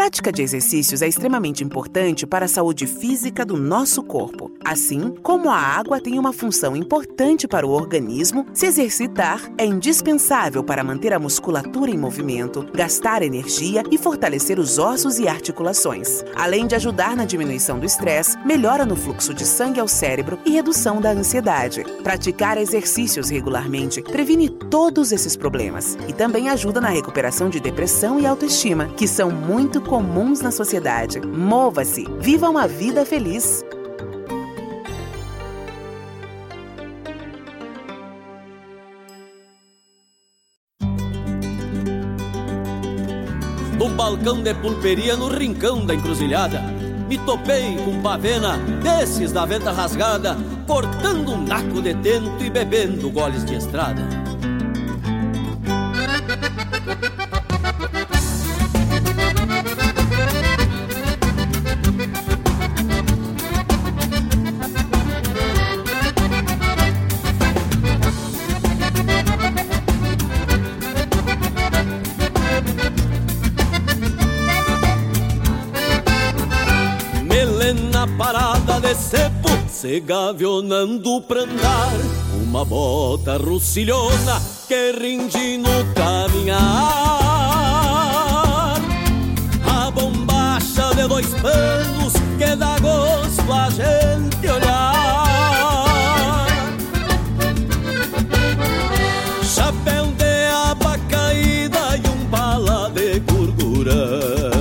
Prática 0.03 0.33
de 0.33 0.41
exercícios 0.41 1.01
é 1.01 1.07
extremamente 1.07 1.63
importante 1.63 2.27
para 2.27 2.43
a 2.43 2.47
saúde 2.49 2.85
física 2.85 3.45
do 3.45 3.55
nosso 3.55 4.03
corpo. 4.03 4.51
Assim 4.61 5.15
como 5.23 5.49
a 5.49 5.55
água 5.57 5.97
tem 5.97 6.19
uma 6.19 6.33
função 6.33 6.75
importante 6.75 7.47
para 7.47 7.65
o 7.65 7.69
organismo, 7.69 8.45
se 8.53 8.65
exercitar 8.65 9.39
é 9.57 9.65
indispensável 9.65 10.61
para 10.61 10.83
manter 10.83 11.13
a 11.13 11.19
musculatura 11.19 11.89
em 11.89 11.97
movimento, 11.97 12.67
gastar 12.73 13.21
energia 13.21 13.81
e 13.89 13.97
fortalecer 13.97 14.59
os 14.59 14.77
ossos 14.77 15.19
e 15.19 15.27
articulações. 15.29 16.21
Além 16.35 16.67
de 16.67 16.75
ajudar 16.75 17.15
na 17.15 17.23
diminuição 17.23 17.79
do 17.79 17.85
estresse, 17.85 18.37
melhora 18.45 18.85
no 18.85 18.97
fluxo 18.97 19.33
de 19.33 19.45
sangue 19.45 19.79
ao 19.79 19.87
cérebro 19.87 20.37
e 20.45 20.51
redução 20.51 20.99
da 20.99 21.11
ansiedade. 21.11 21.85
Praticar 22.03 22.57
exercícios 22.57 23.29
regularmente 23.29 24.01
previne 24.01 24.49
todos 24.49 25.13
esses 25.13 25.37
problemas 25.37 25.97
e 26.09 26.11
também 26.11 26.49
ajuda 26.49 26.81
na 26.81 26.89
recuperação 26.89 27.49
de 27.49 27.61
depressão 27.61 28.19
e 28.19 28.25
autoestima, 28.25 28.87
que 28.97 29.07
são 29.07 29.31
muito 29.31 29.79
comuns 29.93 30.41
na 30.41 30.49
sociedade. 30.49 31.21
Mova-se, 31.21 32.03
viva 32.19 32.49
uma 32.49 32.67
vida 32.67 33.05
feliz. 33.05 33.63
Num 43.77 43.95
balcão 43.95 44.41
de 44.41 44.55
pulperia 44.55 45.15
no 45.15 45.27
rincão 45.27 45.85
da 45.85 45.93
encruzilhada, 45.93 46.59
me 47.07 47.19
topei 47.19 47.77
com 47.85 48.01
pavena 48.01 48.57
desses 48.81 49.31
da 49.31 49.45
venta 49.45 49.71
rasgada, 49.71 50.35
cortando 50.65 51.33
um 51.33 51.43
naco 51.43 51.83
de 51.83 51.93
tento 51.93 52.43
e 52.43 52.49
bebendo 52.49 53.11
goles 53.11 53.45
de 53.45 53.53
estrada. 53.53 54.32
Se 79.83 79.99
gavionando 79.99 81.21
pra 81.23 81.41
andar. 81.41 81.91
Uma 82.41 82.63
bota 82.63 83.35
rucilhona 83.35 84.41
que 84.65 84.93
rinde 84.93 85.57
no 85.57 85.93
caminhar. 85.93 86.61
A 89.69 89.91
bombacha 89.91 90.95
de 90.95 91.05
dois 91.05 91.27
panos 91.33 92.13
que 92.37 92.55
dá 92.55 92.79
gosto 92.79 93.51
a 93.51 93.69
gente 93.71 94.47
olhar. 94.47 95.27
Chapéu 99.43 100.05
de 100.13 100.45
aba 100.65 100.97
caída 101.09 101.97
e 101.97 102.07
um 102.07 102.25
bala 102.27 102.89
de 102.89 103.19
gurgurão. 103.19 104.52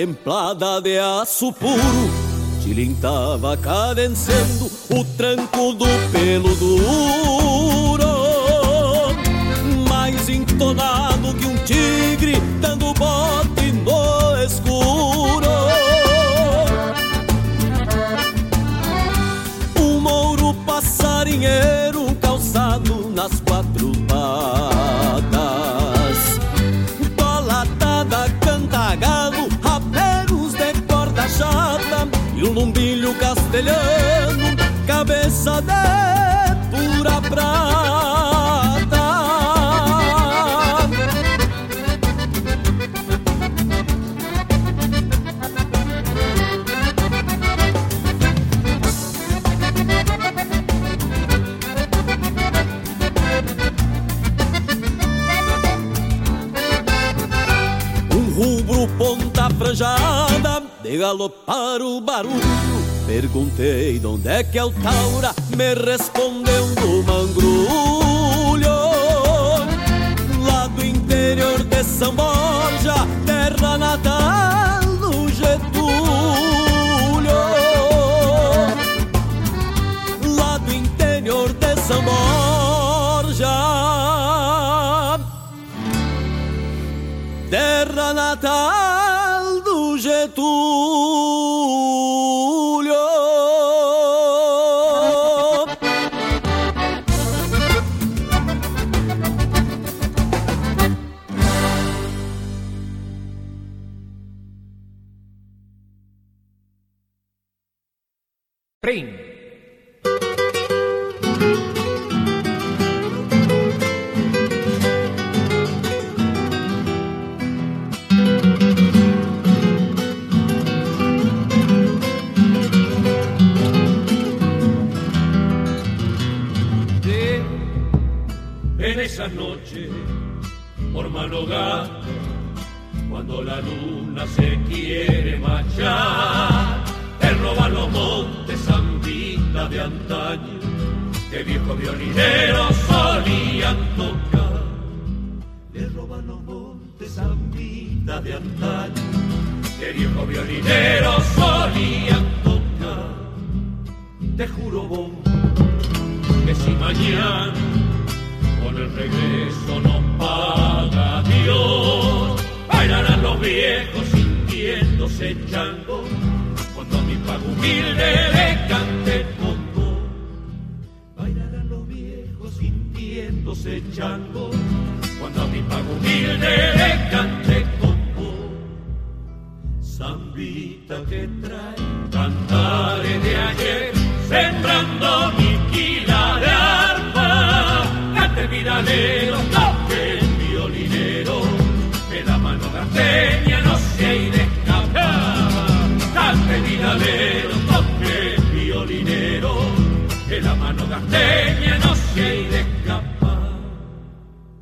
Templada 0.00 0.80
de 0.80 0.98
aço 0.98 1.52
puro, 1.52 2.10
tilintava 2.62 3.54
cadenciando 3.58 4.70
o 4.88 5.04
tranco 5.04 5.74
do 5.74 5.84
pelo 6.10 6.56
duro. 6.56 7.19
Galopar 61.10 61.82
o 61.82 62.00
barulho. 62.00 62.40
Perguntei 63.04 63.98
de 63.98 64.06
onde 64.06 64.28
é 64.28 64.44
que 64.44 64.56
é 64.56 64.64
o 64.64 64.70
Taura, 64.70 65.34
me 65.56 65.74
respondeu 65.74 66.66
do 66.76 67.02
mangrulho. 67.02 68.70
Lá 70.40 70.68
do 70.68 70.84
interior 70.84 71.64
de 71.64 71.82
São 71.82 72.14
Borja, 72.14 72.94
terra 73.26 73.76
natal 73.76 74.09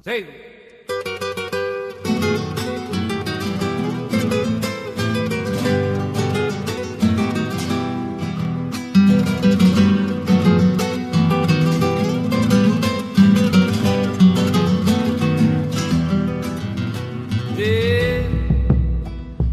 de 0.08 0.24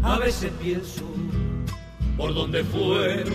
a 0.02 0.18
veces 0.18 0.50
pienso 0.62 1.02
por 2.16 2.32
dónde 2.32 2.64
fueron 2.64 3.34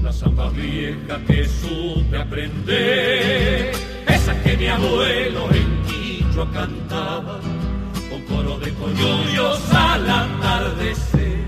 las 0.00 0.20
zambas 0.20 0.54
viejas 0.54 1.18
que 1.26 1.44
supe 1.44 2.16
aprender, 2.16 3.72
esas 4.06 4.36
que 4.44 4.56
mi 4.56 4.68
abuelo 4.68 5.48
Quichua 6.30 6.48
cantaba 6.52 7.40
con 8.08 8.22
coro 8.22 8.58
de 8.58 8.72
coyuyos 8.74 9.74
al 9.74 10.08
atardecer, 10.08 11.44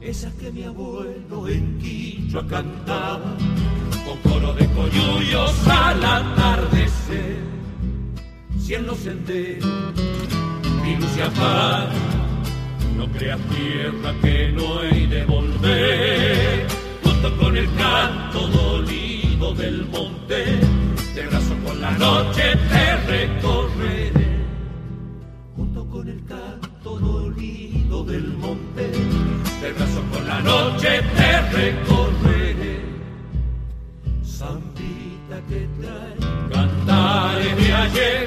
esas 0.00 0.34
que 0.34 0.50
mi 0.50 0.64
abuelo 0.64 1.46
en 1.46 1.78
Quichua 1.78 2.44
cantaba 2.48 3.36
con 4.04 4.32
coro 4.32 4.52
de 4.54 4.66
coyuyos 4.70 5.68
al 5.68 6.04
atardecer, 6.04 7.36
si 8.58 8.74
en 8.74 8.86
los 8.86 8.98
senderos 8.98 9.64
mi 10.82 10.96
luz 10.96 11.10
se 11.14 11.22
apaga. 11.22 11.92
No 12.96 13.06
creas 13.12 13.38
tierra 13.42 14.12
que 14.20 14.50
no 14.56 14.80
hay 14.80 15.06
de 15.06 15.24
volver. 15.24 16.66
Junto 17.04 17.36
con 17.36 17.56
el 17.56 17.72
canto 17.76 18.48
dolido 18.48 19.54
del 19.54 19.86
monte, 19.86 20.58
brazo 21.30 21.47
con 21.68 21.80
la 21.80 21.90
noche 21.92 22.42
te 22.70 22.96
recorreré. 23.12 24.28
Junto 25.54 25.84
con 25.86 26.08
el 26.08 26.24
canto 26.24 26.98
dolido 26.98 28.04
del 28.04 28.28
monte, 28.38 28.90
de 29.60 29.72
brazo 29.72 30.02
con 30.12 30.26
la 30.26 30.40
noche 30.40 31.02
te 31.16 31.40
recorreré. 31.58 32.80
Zambita 34.24 35.36
que 35.48 35.68
trae 35.78 36.16
cantares 36.52 37.56
de 37.56 37.72
ayer, 37.74 38.26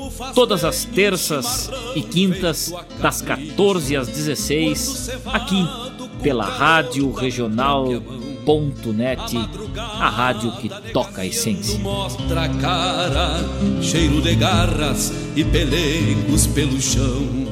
todas 0.33 0.63
as 0.63 0.85
terças 0.85 1.69
e 1.95 2.01
quintas, 2.01 2.73
das 3.01 3.21
14 3.21 3.95
às 3.95 4.07
16, 4.07 5.11
aqui 5.25 5.67
pela 6.21 6.45
Rádio 6.45 7.11
Regional.net, 7.11 9.37
a 9.77 10.09
rádio 10.09 10.51
que 10.53 10.69
toca 10.91 11.21
a 11.21 11.25
essência. 11.25 11.79
Mostra 11.79 12.47
cara, 12.61 13.39
cheiro 13.81 14.21
de 14.21 14.35
garras 14.35 15.11
e 15.35 15.43
pelegos 15.43 16.47
pelo 16.47 16.79
chão. 16.79 17.50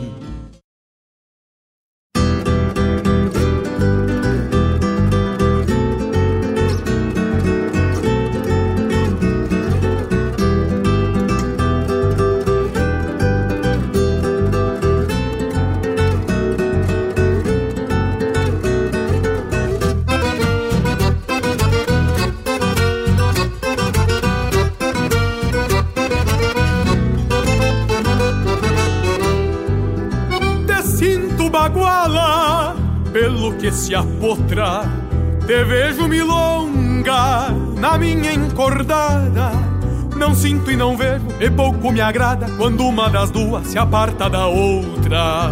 E 41.40 41.50
pouco 41.50 41.92
me 41.92 42.02
agrada 42.02 42.48
quando 42.58 42.86
uma 42.86 43.10
das 43.10 43.32
duas 43.32 43.68
se 43.68 43.78
aparta 43.78 44.30
da 44.30 44.48
outra. 44.48 45.52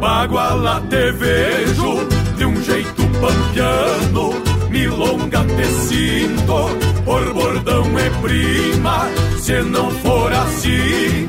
Baguala 0.00 0.80
te 0.88 1.12
vejo 1.12 2.06
de 2.36 2.44
um 2.44 2.62
jeito 2.62 3.02
pampiano, 3.20 4.30
milonga 4.70 5.44
te 5.44 5.64
sinto, 5.64 6.68
por 7.04 7.34
bordão 7.34 7.98
é 7.98 8.10
prima. 8.22 9.06
Se 9.40 9.60
não 9.62 9.90
for 9.90 10.32
assim, 10.32 11.28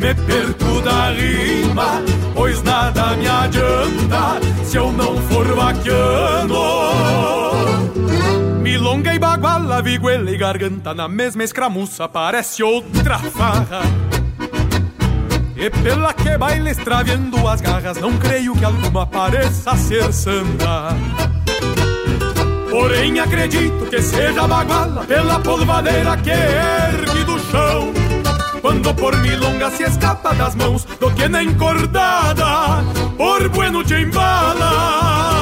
me 0.00 0.14
perco 0.14 0.80
da 0.82 1.10
rima, 1.10 2.02
pois 2.34 2.62
nada 2.62 3.14
me 3.16 3.28
adianta 3.28 4.40
se 4.64 4.76
eu 4.76 4.92
não 4.92 5.16
for 5.22 5.46
vaquiano. 5.54 6.88
Milonga 8.62 9.14
e 9.14 9.17
baguala, 9.88 10.24
viguela 10.24 10.30
e 10.30 10.36
garganta, 10.36 10.94
na 10.94 11.08
mesma 11.08 11.42
escramuça 11.42 12.08
parece 12.08 12.62
outra 12.62 13.18
farra. 13.18 13.80
E 15.56 15.70
pela 15.70 16.12
que 16.12 16.36
baila 16.36 16.70
extraviando 16.70 17.48
as 17.48 17.60
garras, 17.60 17.98
não 17.98 18.16
creio 18.18 18.54
que 18.54 18.64
alguma 18.64 19.06
pareça 19.06 19.74
ser 19.76 20.12
santa. 20.12 20.94
Porém 22.70 23.18
acredito 23.18 23.86
que 23.86 24.00
seja 24.02 24.46
baguala 24.46 25.04
pela 25.04 25.40
polvadeira 25.40 26.16
que 26.18 26.30
ergue 26.30 27.24
do 27.24 27.38
chão. 27.50 27.92
Quando 28.60 28.94
por 28.94 29.16
milonga 29.16 29.70
se 29.70 29.84
escapa 29.84 30.34
das 30.34 30.54
mãos 30.54 30.84
do 30.84 31.10
que 31.12 31.28
na 31.28 31.42
encordada, 31.42 32.84
por 33.16 33.48
bueno 33.48 33.82
te 33.82 33.94
embala. 33.94 35.37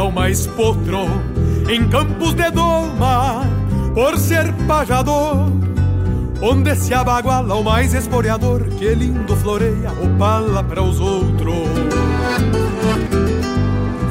Canta 0.00 0.02
o 0.04 0.12
mais 0.12 0.46
potro 0.46 1.06
em 1.68 1.86
campos 1.88 2.34
de 2.34 2.50
doma, 2.50 3.44
por 3.94 4.16
ser 4.18 4.52
pajador. 4.66 5.50
Onde 6.42 6.74
se 6.74 6.94
abaguala 6.94 7.54
o 7.54 7.62
mais 7.62 7.92
esporeador, 7.92 8.64
que 8.78 8.94
lindo 8.94 9.36
floreia 9.36 9.92
o 10.02 10.08
pala 10.18 10.64
para 10.64 10.82
os 10.82 10.98
outros. 10.98 11.68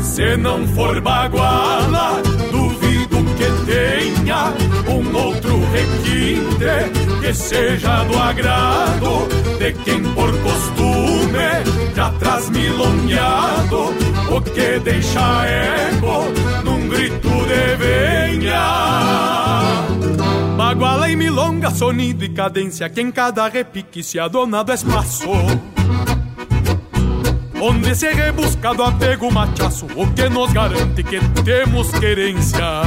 Se 0.01 0.37
não 0.37 0.67
for 0.67 1.01
baguala, 1.01 2.21
duvido 2.51 3.17
que 3.35 3.49
tenha 3.65 4.53
um 4.87 5.17
outro 5.17 5.59
requinte 5.71 7.19
que 7.21 7.33
seja 7.33 8.03
do 8.03 8.17
agrado 8.17 9.27
de 9.57 9.73
quem 9.83 10.03
por 10.13 10.31
costume 10.39 11.95
já 11.95 12.11
traz 12.11 12.49
milongueado 12.49 14.18
o 14.31 14.41
que 14.41 14.79
deixa 14.79 15.45
eco 15.45 16.25
num 16.63 16.87
grito 16.87 17.29
de 17.29 17.75
venha. 17.77 18.99
Baguala 20.55 21.09
e 21.09 21.15
milonga, 21.15 21.71
sonido 21.71 22.23
e 22.23 22.29
cadência 22.29 22.89
que 22.89 23.01
em 23.01 23.11
cada 23.11 23.47
repique 23.47 24.03
se 24.03 24.19
adona 24.19 24.63
do 24.63 24.73
espaço. 24.73 25.29
Onde 27.61 27.93
se 27.93 28.09
rebusca 28.11 28.73
do 28.73 28.83
apego 28.83 29.31
machaço, 29.31 29.85
o 29.95 30.07
que 30.13 30.29
nos 30.29 30.53
garante 30.53 31.03
que 31.03 31.19
temos 31.43 31.91
querência. 31.91 32.83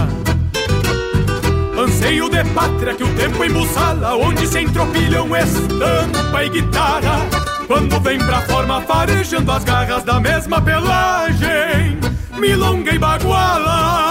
Anseio 1.79 2.31
de 2.31 2.45
pátria 2.55 2.95
que 2.95 3.03
o 3.03 3.15
tempo 3.15 3.45
embuçala, 3.45 4.15
onde 4.15 4.47
se 4.47 4.61
entropilham 4.61 5.37
estampa 5.37 6.45
e 6.45 6.49
guitarra. 6.49 7.42
Quando 7.67 8.01
vem 8.01 8.19
pra 8.19 8.43
forma 8.43 8.81
farejando 8.83 9.51
as 9.53 9.65
garras 9.65 10.03
da 10.05 10.21
mesma 10.21 10.61
pelagem, 10.61 11.99
milonga 12.39 12.95
e 12.95 12.99
baguala. 12.99 14.03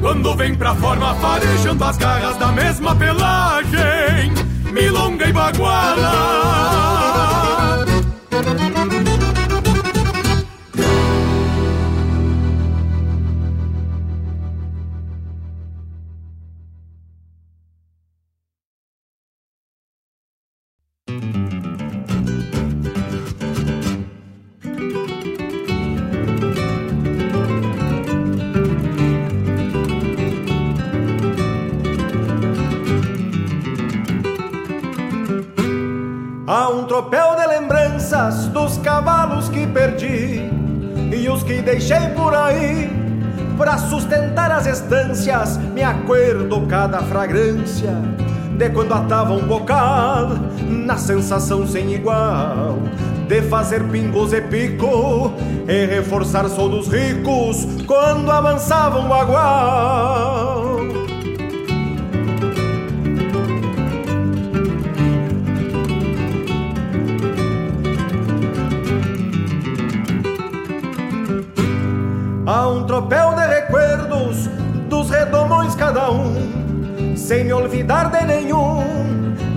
Quando 0.00 0.34
vem 0.36 0.54
pra 0.54 0.74
forma 0.74 1.14
farejando 1.16 1.84
as 1.84 1.96
garras 1.96 2.36
da 2.36 2.48
mesma 2.48 2.94
pelagem, 2.94 4.32
milonga 4.72 5.26
e 5.26 5.32
baguala. 5.32 7.11
Perdi 40.02 40.50
e 41.12 41.28
os 41.28 41.42
que 41.42 41.62
deixei 41.62 42.08
por 42.16 42.34
aí. 42.34 42.90
Para 43.56 43.78
sustentar 43.78 44.50
as 44.50 44.66
estâncias, 44.66 45.56
me 45.56 45.82
acordo 45.82 46.66
cada 46.66 46.98
fragrância 47.02 47.92
de 48.56 48.68
quando 48.70 48.92
atava 48.92 49.34
um 49.34 49.46
bocal, 49.46 50.30
na 50.68 50.96
sensação 50.96 51.66
sem 51.66 51.94
igual 51.94 52.78
de 53.28 53.40
fazer 53.42 53.82
pingos 53.84 54.32
e 54.32 54.40
pico 54.42 55.32
e 55.66 55.86
reforçar 55.86 56.48
só 56.48 56.68
dos 56.68 56.88
ricos 56.88 57.66
quando 57.86 58.30
avançava 58.30 58.98
um 58.98 59.08
bagual. 59.08 60.31
Sem 77.22 77.44
me 77.44 77.52
olvidar 77.52 78.10
de 78.10 78.26
nenhum, 78.26 78.82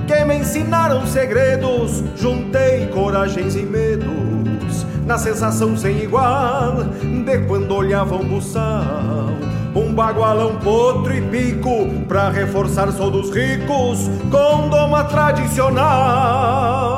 que 0.07 0.23
me 0.23 0.37
ensinaram 0.37 1.05
segredos, 1.07 2.03
juntei 2.15 2.85
coragens 2.87 3.55
e 3.55 3.63
medos, 3.63 4.85
na 5.05 5.17
sensação 5.17 5.75
sem 5.75 6.03
igual 6.03 6.83
de 7.01 7.37
quando 7.47 7.73
olhava 7.73 8.15
um 8.15 8.23
buçal. 8.23 9.31
Um 9.75 9.93
bagualão, 9.93 10.55
potro 10.57 11.13
e 11.13 11.21
pico, 11.21 11.89
pra 12.07 12.29
reforçar 12.29 12.89
só 12.93 13.09
dos 13.09 13.29
ricos, 13.29 14.09
com 14.31 14.69
doma 14.69 15.03
tradicional. 15.03 16.94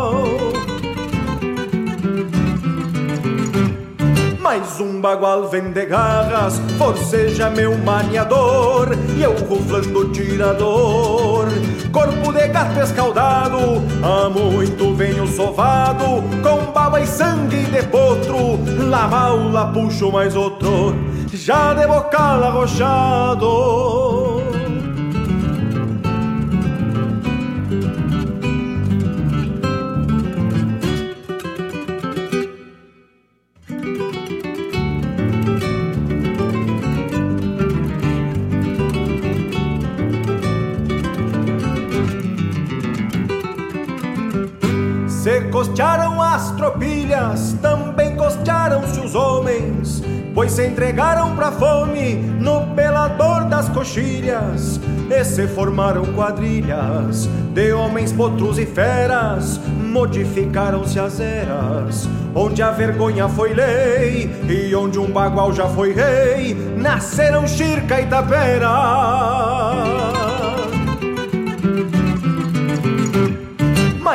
Mais 4.58 4.82
um 4.82 5.00
bagual 5.00 5.48
vem 5.50 5.72
de 5.72 5.86
garras, 5.86 6.60
forceja 6.80 7.48
meu 7.48 7.78
maniador, 7.78 8.90
e 9.16 9.22
eu 9.22 9.36
ruflando 9.46 10.10
tirador. 10.10 11.46
Corpo 11.92 12.34
de 12.34 12.48
gato 12.48 12.80
escaldado, 12.80 13.60
há 14.02 14.28
muito 14.28 14.96
venho 14.96 15.28
sovado, 15.28 16.24
com 16.42 16.72
baba 16.72 17.00
e 17.00 17.06
sangue 17.06 17.66
de 17.66 17.84
potro, 17.84 18.58
lá 18.90 19.08
maula 19.08 19.72
puxo 19.72 20.12
mais 20.12 20.36
outro, 20.36 20.96
já 21.32 21.76
de 21.76 21.86
bocal 21.86 22.44
arrochado. 22.44 24.27
Também 47.62 48.16
costearam-se 48.16 49.00
os 49.00 49.16
homens, 49.16 50.02
pois 50.34 50.52
se 50.52 50.66
entregaram 50.66 51.36
pra 51.36 51.52
fome 51.52 52.16
no 52.16 52.68
pelador 52.76 53.46
das 53.46 53.70
coxilhas. 53.70 54.80
e 55.10 55.24
se 55.24 55.48
formaram 55.48 56.06
quadrilhas 56.14 57.30
de 57.54 57.72
homens, 57.74 58.12
potros 58.12 58.60
e 58.60 58.66
feras. 58.66 59.60
Modificaram-se 59.80 61.00
as 61.00 61.20
eras, 61.20 62.08
onde 62.36 62.62
a 62.62 62.72
vergonha 62.72 63.28
foi 63.30 63.54
lei 63.54 64.30
e 64.48 64.76
onde 64.76 65.00
um 65.00 65.10
bagual 65.10 65.54
já 65.54 65.68
foi 65.68 65.94
rei. 65.94 66.56
Nasceram 66.78 67.48
Chirca 67.48 68.02
e 68.02 68.06
Tapera. 68.06 68.68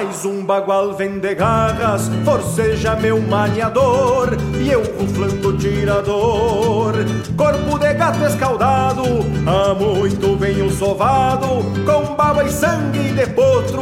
Mais 0.04 0.24
um 0.24 0.44
bagual 0.44 0.94
vende 0.94 1.32
garras, 1.32 2.10
forceja 2.24 2.96
meu 2.96 3.22
maniador 3.22 4.36
E 4.60 4.68
eu 4.68 4.82
ruflando 4.98 5.56
tirador. 5.56 6.94
Corpo 7.36 7.78
de 7.78 7.94
gato 7.94 8.24
escaldado, 8.24 9.04
há 9.46 9.72
muito 9.72 10.36
venho 10.36 10.68
sovado 10.72 11.62
Com 11.86 12.16
baba 12.16 12.42
e 12.42 12.50
sangue 12.50 13.12
de 13.12 13.26
potro, 13.28 13.80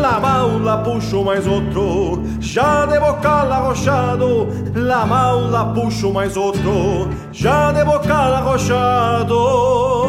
la 0.00 0.18
maula 0.18 0.78
puxo 0.78 1.22
mais 1.22 1.46
outro. 1.46 2.22
Já 2.40 2.86
de 2.86 2.98
bocal 2.98 3.52
arrochado, 3.52 4.48
la 4.74 5.04
maula 5.04 5.66
puxo 5.74 6.10
mais 6.10 6.34
outro. 6.34 7.10
Já 7.30 7.72
de 7.72 7.84
bocal 7.84 8.32
arrochado 8.32 10.07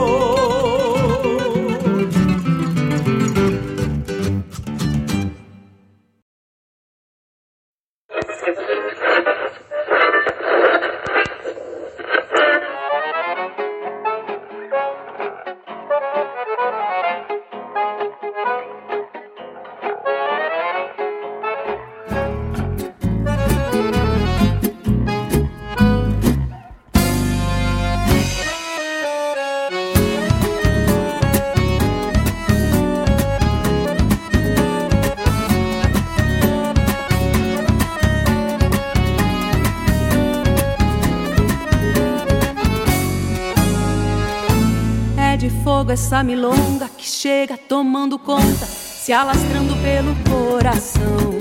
essa 46.09 46.23
milonga 46.23 46.89
que 46.97 47.05
chega 47.05 47.55
tomando 47.55 48.17
conta, 48.17 48.65
se 48.65 49.13
alastrando 49.13 49.75
pelo 49.75 50.15
coração. 50.27 51.35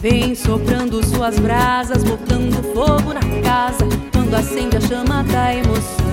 Vem 0.00 0.36
soprando 0.36 1.04
suas 1.04 1.40
brasas, 1.40 2.04
botando 2.04 2.62
fogo 2.72 3.12
na 3.12 3.42
casa, 3.42 3.84
quando 4.12 4.32
acende 4.32 4.76
a 4.76 4.80
chama 4.80 5.24
da 5.24 5.52
emoção. 5.52 6.04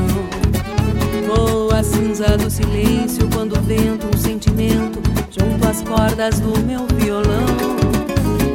Voa 1.28 1.82
a 1.82 1.84
cinza 1.84 2.36
do 2.36 2.50
silêncio, 2.50 3.30
quando 3.32 3.62
vento 3.62 4.08
um 4.08 4.18
sentimento, 4.18 5.00
junto 5.30 5.68
às 5.68 5.84
cordas 5.84 6.40
do 6.40 6.60
meu 6.62 6.88
violão. 6.96 7.46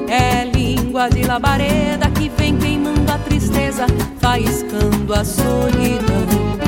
É 0.08 0.44
língua 0.46 1.08
de 1.08 1.22
labareda 1.22 2.10
que 2.10 2.28
vem 2.28 2.56
queimando 2.56 3.12
a 3.12 3.18
tristeza, 3.18 3.86
faiscando 4.18 5.14
a 5.14 5.24
solidão. 5.24 6.65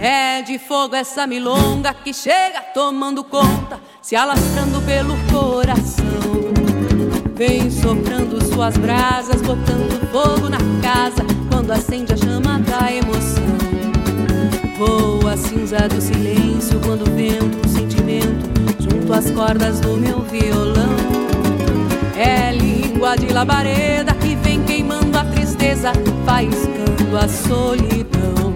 É 0.00 0.42
de 0.42 0.60
fogo 0.60 0.94
essa 0.94 1.26
milonga 1.26 1.92
que 1.92 2.14
chega 2.14 2.60
tomando 2.72 3.24
conta, 3.24 3.80
se 4.00 4.14
alastrando 4.14 4.80
pelo 4.82 5.16
coração. 5.32 6.06
Vem 7.34 7.68
soprando 7.68 8.42
suas 8.44 8.76
brasas, 8.76 9.42
botando 9.42 10.08
fogo 10.12 10.48
na 10.48 10.58
casa, 10.80 11.24
quando 11.50 11.72
acende 11.72 12.12
a 12.12 12.16
chama 12.16 12.60
da 12.60 12.92
emoção. 12.92 13.42
Voa 14.78 15.32
a 15.32 15.36
cinza 15.36 15.88
do 15.88 16.00
silêncio, 16.00 16.80
quando 16.84 17.04
vento 17.16 17.58
um 17.66 17.68
sentimento, 17.68 18.48
junto 18.78 19.12
às 19.12 19.28
cordas 19.32 19.80
do 19.80 19.96
meu 19.96 20.20
violão. 20.20 20.96
É 22.16 22.52
língua 22.52 23.16
de 23.16 23.32
labareda 23.32 24.14
que 24.14 24.36
vem 24.36 24.62
queimando 24.62 25.18
a 25.18 25.24
tristeza, 25.24 25.90
faiscando 26.24 27.16
a 27.16 27.26
solidão 27.26 28.47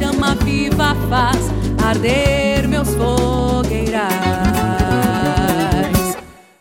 chama 0.00 0.34
viva 0.44 0.96
faz 1.08 1.50
arder 1.84 2.66
meus 2.68 2.88
fogueirais. 2.94 4.59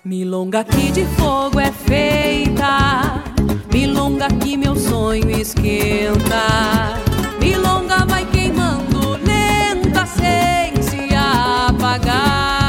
Milonga 0.10 0.64
que 0.64 0.92
de 0.92 1.06
fogo 1.06 1.60
é 1.60 1.72
feita, 1.72 3.24
milonga 3.72 4.28
que 4.42 4.58
meu 4.58 4.76
sonho 4.76 5.30
esquenta. 5.30 6.98
Milonga 7.40 8.08
vai 8.08 8.26
queimando 8.26 9.20
lenta 9.24 10.08
sem 10.08 10.82
se 10.82 11.14
apagar. 11.14 12.69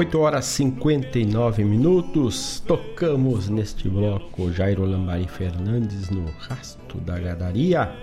8 0.00 0.18
horas 0.18 0.46
59 0.46 1.62
minutos. 1.62 2.58
Tocamos 2.66 3.50
neste 3.50 3.86
bloco 3.86 4.50
Jairo 4.50 4.86
Lambari 4.86 5.28
Fernandes 5.28 6.08
no 6.08 6.24
Rasto 6.38 6.96
da 7.02 7.18
Gadaria. 7.18 7.94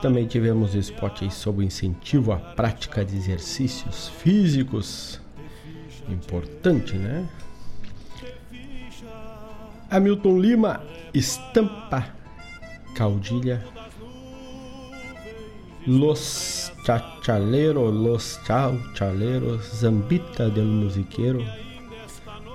Também 0.00 0.26
tivemos 0.26 0.74
spot 0.74 1.30
sobre 1.30 1.66
incentivo 1.66 2.32
à 2.32 2.38
prática 2.38 3.04
de 3.04 3.14
exercícios 3.14 4.08
físicos. 4.08 5.20
Importante, 6.08 6.96
né? 6.96 7.28
Hamilton 9.90 10.40
Lima, 10.40 10.82
estampa, 11.12 12.06
caudilha, 12.94 13.62
Los 15.86 16.71
Chachaleros, 16.84 17.94
Los 17.94 18.40
Chachaleros, 18.44 19.62
Zambita 19.72 20.50
del 20.50 20.66
Musiqueiro. 20.66 21.44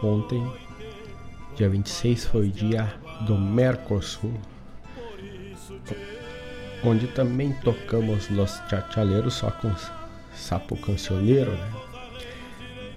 Ontem, 0.04 0.46
dia 1.56 1.70
26, 1.70 2.26
foi 2.26 2.50
dia 2.50 2.94
do 3.22 3.38
Mercosul, 3.38 4.34
onde 6.84 7.08
também 7.08 7.54
tocamos 7.64 8.30
Los 8.30 8.62
Chachaleros 8.70 9.36
só 9.36 9.50
com 9.50 9.74
sapo 10.36 10.76
cancioneiro. 10.76 11.52
Né? 11.52 11.72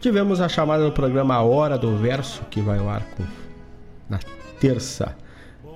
Tivemos 0.01 0.41
a 0.41 0.49
chamada 0.49 0.85
do 0.85 0.91
programa 0.91 1.37
A 1.37 1.43
Hora 1.43 1.79
do 1.79 1.97
Verso, 1.97 2.43
que 2.51 2.61
vai 2.61 2.81
ao 2.81 2.89
ar 2.89 3.05
com, 3.17 3.25
na 4.09 4.19
terça, 4.59 5.17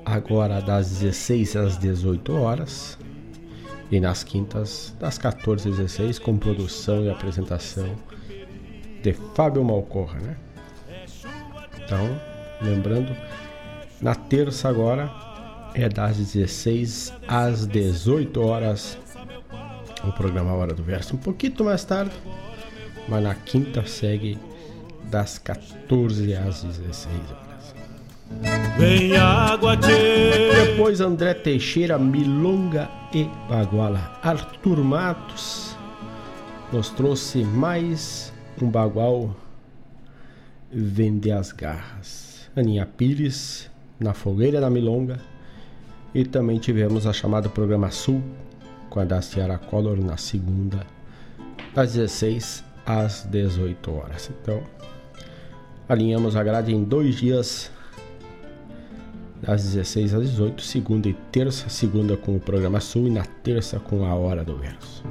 agora 0.05 0.61
das 0.61 0.99
16 0.99 1.55
às 1.55 1.79
18 1.79 2.35
horas 2.35 2.99
e 3.95 4.01
nas 4.01 4.25
quintas 4.25 4.93
das 4.99 5.19
14 5.19 5.69
às 5.69 5.77
16 5.77 6.19
com 6.19 6.37
produção 6.37 7.05
e 7.05 7.11
apresentação 7.11 7.95
de 9.01 9.13
Fábio 9.37 9.63
Malcorra, 9.63 10.19
né? 10.19 10.37
Então, 11.79 12.21
lembrando, 12.61 13.15
na 14.01 14.17
terça 14.17 14.69
agora 14.69 15.09
é 15.75 15.89
das 15.89 16.17
16 16.17 17.13
às 17.29 17.67
18 17.67 18.41
horas 18.41 18.99
o 20.03 20.11
programa 20.13 20.53
Hora 20.53 20.75
do 20.75 20.83
Verso. 20.83 21.15
Um 21.15 21.19
pouquinho 21.19 21.65
mais 21.65 21.85
tarde, 21.85 22.15
mas 23.09 23.23
na 23.23 23.35
quinta 23.37 23.87
segue 23.87 24.37
das 25.05 25.39
14 25.39 26.35
às 26.35 26.65
16 26.65 27.15
horas. 27.31 27.44
Vem 28.79 29.17
água, 29.17 29.77
tchê. 29.77 30.67
Depois 30.67 31.01
André 31.01 31.35
Teixeira, 31.35 31.99
Milonga 31.99 32.91
e 33.13 33.25
Baguala. 33.49 34.19
Arthur 34.23 34.83
Matos 34.83 35.77
nos 36.73 36.91
trouxe 36.91 37.45
mais 37.45 38.33
um 38.61 38.69
bagual 38.69 39.35
Vender 40.73 41.33
as 41.33 41.53
Garras. 41.53 42.51
Aninha 42.57 42.87
Pires, 42.87 43.71
na 43.99 44.13
Fogueira 44.13 44.61
da 44.61 44.71
Milonga. 44.71 45.21
E 46.15 46.25
também 46.25 46.59
tivemos 46.59 47.07
a 47.07 47.13
chamada 47.13 47.49
Programa 47.49 47.91
Sul 47.91 48.23
com 48.89 49.01
a 49.01 49.05
da 49.05 49.21
Ciara 49.21 49.59
Collor 49.59 49.97
na 49.97 50.17
segunda, 50.17 50.87
das 51.75 51.95
16 51.95 52.63
às 52.87 53.25
18 53.25 53.91
horas. 53.93 54.31
Então, 54.31 54.63
alinhamos 55.89 56.37
a 56.37 56.45
grade 56.45 56.73
em 56.73 56.85
dois 56.85 57.17
dias 57.17 57.74
das 59.45 59.63
16 59.63 60.15
às 60.15 60.31
18, 60.31 60.63
segunda 60.63 61.09
e 61.09 61.15
terça, 61.31 61.69
segunda 61.69 62.17
com 62.17 62.35
o 62.35 62.41
programa 62.41 62.81
Sul 62.81 63.07
e 63.07 63.11
na 63.11 63.25
terça 63.25 63.79
com 63.79 64.05
a 64.05 64.15
Hora 64.15 64.43
do 64.43 64.57
Verso. 64.57 65.05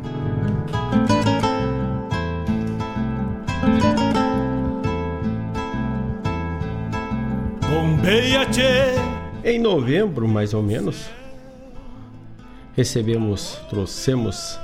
Em 9.43 9.59
novembro, 9.59 10.27
mais 10.27 10.53
ou 10.53 10.63
menos, 10.63 11.09
recebemos, 12.75 13.59
trouxemos 13.69 14.57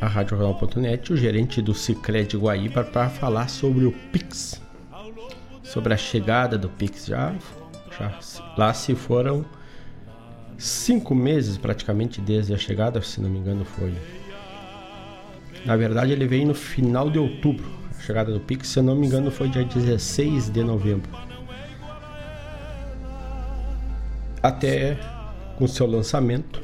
a 0.00 0.06
Rádio 0.06 0.36
Jornal.net 0.36 1.12
o 1.12 1.16
gerente 1.16 1.62
do 1.62 1.74
Cicred 1.74 2.36
Guaíba 2.36 2.84
para 2.84 3.08
falar 3.08 3.48
sobre 3.48 3.86
o 3.86 3.92
Pix. 4.12 4.60
Sobre 5.62 5.94
a 5.94 5.96
chegada 5.96 6.56
do 6.56 6.68
Pix. 6.68 7.06
Já, 7.06 7.34
já 7.98 8.18
lá 8.56 8.72
se 8.72 8.94
foram 8.94 9.44
cinco 10.58 11.14
meses 11.14 11.56
praticamente 11.56 12.20
desde 12.20 12.54
a 12.54 12.58
chegada, 12.58 13.00
se 13.02 13.20
não 13.20 13.28
me 13.28 13.38
engano 13.38 13.64
foi. 13.64 13.94
Na 15.64 15.76
verdade 15.76 16.12
ele 16.12 16.26
veio 16.26 16.46
no 16.46 16.54
final 16.54 17.10
de 17.10 17.18
outubro. 17.18 17.66
A 17.98 18.00
chegada 18.02 18.32
do 18.32 18.40
Pix, 18.40 18.68
se 18.68 18.82
não 18.82 18.94
me 18.94 19.06
engano, 19.06 19.30
foi 19.30 19.48
dia 19.48 19.64
16 19.64 20.50
de 20.50 20.62
novembro. 20.62 21.10
Até 24.42 24.98
com 25.56 25.66
seu 25.66 25.86
lançamento. 25.86 26.62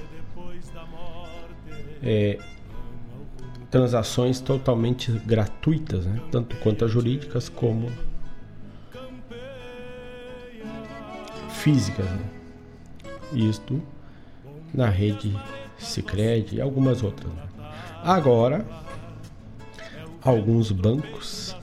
É, 2.02 2.38
transações 3.70 4.40
totalmente 4.40 5.12
gratuitas, 5.12 6.04
né? 6.04 6.20
tanto 6.30 6.56
quanto 6.56 6.84
as 6.84 6.90
jurídicas 6.90 7.48
como 7.48 7.90
físicas. 11.60 12.06
Né? 12.06 12.24
Isto 13.32 13.80
na 14.72 14.88
rede 14.88 15.36
Sicredi 15.78 16.56
e 16.56 16.60
algumas 16.60 17.02
outras. 17.02 17.32
Né? 17.32 17.42
Agora, 18.02 18.66
alguns 20.22 20.72
bancos, 20.72 21.56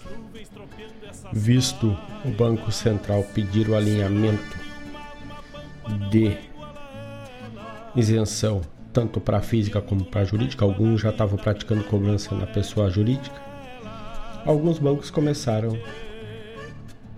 visto 1.34 1.98
o 2.24 2.30
Banco 2.30 2.72
Central 2.72 3.24
pedir 3.34 3.70
o 3.70 3.76
alinhamento 3.76 4.58
de 6.10 6.38
isenção 7.96 8.62
tanto 8.94 9.20
para 9.20 9.42
física 9.42 9.82
como 9.82 10.06
para 10.06 10.26
jurídica. 10.26 10.66
Alguns 10.66 11.02
já 11.02 11.10
estavam 11.10 11.38
praticando 11.38 11.84
cobrança 11.84 12.34
na 12.36 12.48
pessoa 12.48 12.90
jurídica. 12.90 13.42
Alguns 14.46 14.80
bancos 14.80 15.12
começaram 15.12 15.78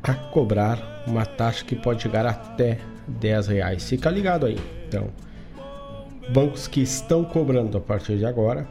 a 0.03 0.13
cobrar 0.13 1.03
uma 1.07 1.25
taxa 1.25 1.63
que 1.65 1.75
pode 1.75 2.01
chegar 2.01 2.25
até 2.25 2.79
10 3.07 3.47
reais. 3.47 3.89
Fica 3.89 4.09
ligado 4.09 4.45
aí. 4.45 4.57
Então, 4.87 5.09
bancos 6.31 6.67
que 6.67 6.81
estão 6.81 7.23
cobrando 7.23 7.77
a 7.77 7.81
partir 7.81 8.17
de 8.17 8.25
agora: 8.25 8.67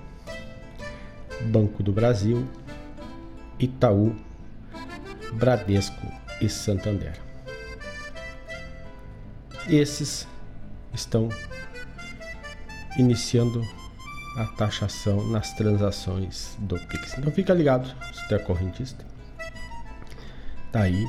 Banco 1.43 1.83
do 1.83 1.93
Brasil, 1.93 2.47
Itaú, 3.59 4.14
Bradesco 5.33 6.07
e 6.41 6.49
Santander. 6.49 7.12
Esses 9.68 10.26
estão 10.95 11.29
iniciando 12.99 13.62
a 14.37 14.45
taxação 14.45 15.26
nas 15.29 15.53
transações 15.53 16.57
do 16.61 16.79
Pix. 16.87 17.18
Então 17.18 17.33
fica 17.33 17.53
ligado 17.53 17.89
se 18.12 18.29
tu 18.29 18.35
é 18.35 18.39
correntista. 18.39 19.07
Tá 20.72 20.82
aí 20.82 21.06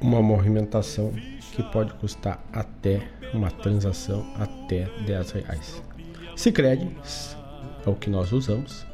uma 0.00 0.22
movimentação 0.22 1.12
que 1.52 1.62
pode 1.64 1.92
custar 1.94 2.42
até 2.52 3.02
uma 3.34 3.50
transação 3.50 4.26
até 4.38 4.88
10 5.06 5.30
reais. 5.32 5.82
Sicredi 6.36 6.88
é 7.86 7.90
o 7.90 7.94
que 7.94 8.08
nós 8.08 8.32
usamos, 8.32 8.86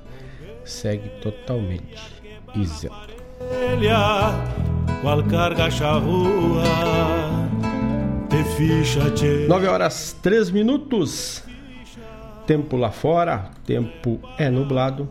segue 0.64 1.08
totalmente 1.20 2.22
isento. 2.54 3.14
Qual 5.02 5.22
carga 5.24 5.70
charrua 5.70 6.64
9 9.48 9.66
horas 9.66 10.16
3 10.22 10.50
minutos. 10.50 11.42
Tempo 12.46 12.76
lá 12.76 12.90
fora, 12.90 13.50
tempo 13.64 14.20
é 14.38 14.50
nublado. 14.50 15.08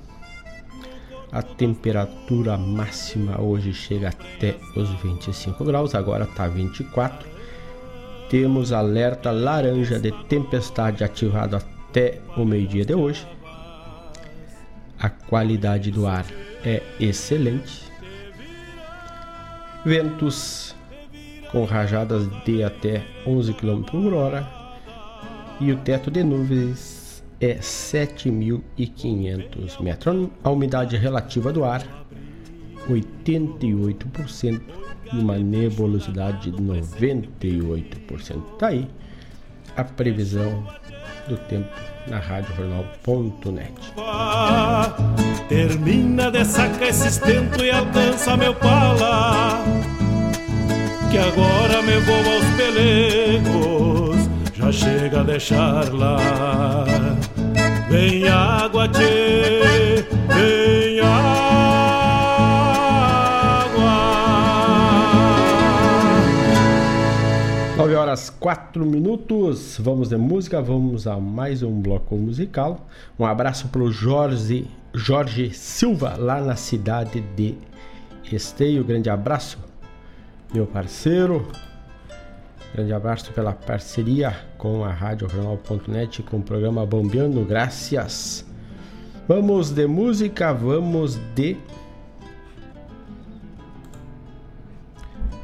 A 1.32 1.42
temperatura 1.42 2.58
máxima 2.58 3.42
hoje 3.42 3.74
chega 3.74 4.10
até 4.10 4.56
os 4.76 4.90
25 5.02 5.64
graus, 5.66 5.94
agora 5.94 6.24
está 6.24 6.48
24. 6.48 7.28
Temos 8.30 8.72
alerta 8.72 9.32
laranja 9.32 10.00
de 10.00 10.12
tempestade 10.28 11.04
ativado 11.04 11.56
até 11.56 12.20
o 12.38 12.46
meio-dia 12.46 12.86
de 12.86 12.94
hoje. 12.94 13.28
A 15.00 15.10
qualidade 15.10 15.92
do 15.92 16.08
ar 16.08 16.26
é 16.64 16.82
excelente. 17.00 17.84
Ventos 19.86 20.76
com 21.52 21.64
rajadas 21.66 22.28
de 22.44 22.64
até 22.64 23.04
11 23.26 23.54
km 23.54 23.84
por 23.84 24.14
hora 24.14 24.48
e 25.60 25.72
o 25.72 25.78
teto 25.78 26.10
de 26.10 26.24
nuvens 26.24 26.95
é 27.52 27.60
7.500 27.60 29.82
metros. 29.82 30.30
A 30.44 30.50
umidade 30.50 30.98
relativa 30.98 31.52
do 31.52 31.64
ar 31.64 31.84
88% 32.90 34.62
e 35.14 35.18
uma 35.18 35.38
nebulosidade 35.38 36.50
de 36.52 36.62
98%. 36.62 38.42
Tá 38.58 38.68
aí 38.68 38.88
a 39.76 39.84
previsão 39.84 40.64
do 41.28 41.36
tempo 41.38 41.70
na 42.08 42.20
Rádio 42.20 42.56
Jornal.net. 42.56 43.74
Termina 45.50 46.32
de 46.32 46.46
sacar 46.46 46.90
esse 46.90 47.08
estento 47.08 47.64
e 47.64 47.72
alcança 47.72 48.38
meu 48.38 48.54
pala 48.56 49.64
que 51.16 51.20
agora 51.20 51.82
me 51.82 51.98
vou 52.00 52.18
aos 52.18 52.46
pelegos, 52.58 54.30
já 54.54 54.70
chega 54.70 55.22
a 55.22 55.24
deixar 55.24 55.94
lá. 55.94 56.18
Vem 57.96 58.28
água, 58.28 58.90
tchê, 58.90 60.04
vem 60.28 61.00
água. 61.00 61.40
Nove 67.78 67.96
horas 67.96 68.30
quatro 68.30 68.86
minutos, 68.86 69.78
vamos 69.80 70.10
de 70.10 70.18
música, 70.18 70.62
vamos 70.62 71.08
a 71.08 71.18
mais 71.22 71.64
um 71.64 71.80
bloco 71.80 72.18
musical. 72.18 72.86
Um 73.18 73.26
abraço 73.26 73.70
para 73.70 73.82
o 73.82 73.90
Jorge, 73.90 74.68
Jorge 74.94 75.52
Silva, 75.52 76.18
lá 76.18 76.42
na 76.42 76.58
cidade 76.58 77.22
de 77.38 77.56
Esteio. 78.30 78.84
Grande 78.84 79.10
abraço 79.10 79.58
meu 80.54 80.68
parceiro. 80.68 81.48
Grande 82.76 82.92
abraço 82.92 83.32
pela 83.32 83.54
parceria 83.54 84.36
com 84.58 84.84
a 84.84 84.92
Rádio 84.92 85.30
com 86.22 86.40
o 86.40 86.44
programa 86.44 86.86
Bombeando. 86.86 87.46
Graças. 87.46 88.46
Vamos 89.26 89.70
de 89.70 89.88
música, 89.88 90.52
vamos 90.52 91.16
de. 91.34 91.56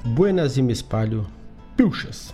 Buenas 0.03 0.57
e 0.57 0.61
me 0.61 0.73
espalho, 0.73 1.25
pilchas. 1.77 2.33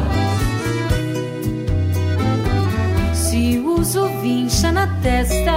sorriso 3.91 4.21
vincha 4.21 4.71
na 4.71 4.87
testa 5.01 5.51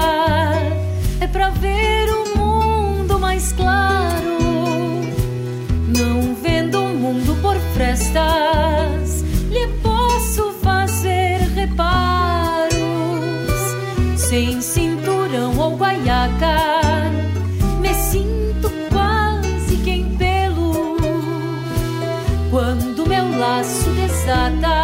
é 1.20 1.26
pra 1.26 1.51
ver 1.51 2.09
o 2.11 2.37
mundo 2.37 3.18
mais 3.18 3.53
claro. 3.53 4.39
Não 5.97 6.35
vendo 6.43 6.80
o 6.80 6.89
mundo 6.89 7.41
por 7.41 7.57
frestas, 7.74 9.22
lhe 9.51 9.68
posso 9.82 10.53
fazer 10.62 11.39
reparos. 11.55 12.74
Sem 14.16 14.61
cinturão 14.61 15.57
ou 15.57 15.76
guaiaca, 15.76 16.57
me 17.80 17.95
sinto 17.95 18.68
quase 18.91 19.76
que 19.76 19.91
em 19.91 20.16
pelo. 20.16 20.97
Quando 22.51 23.07
meu 23.07 23.39
laço 23.39 23.91
desata. 23.91 24.84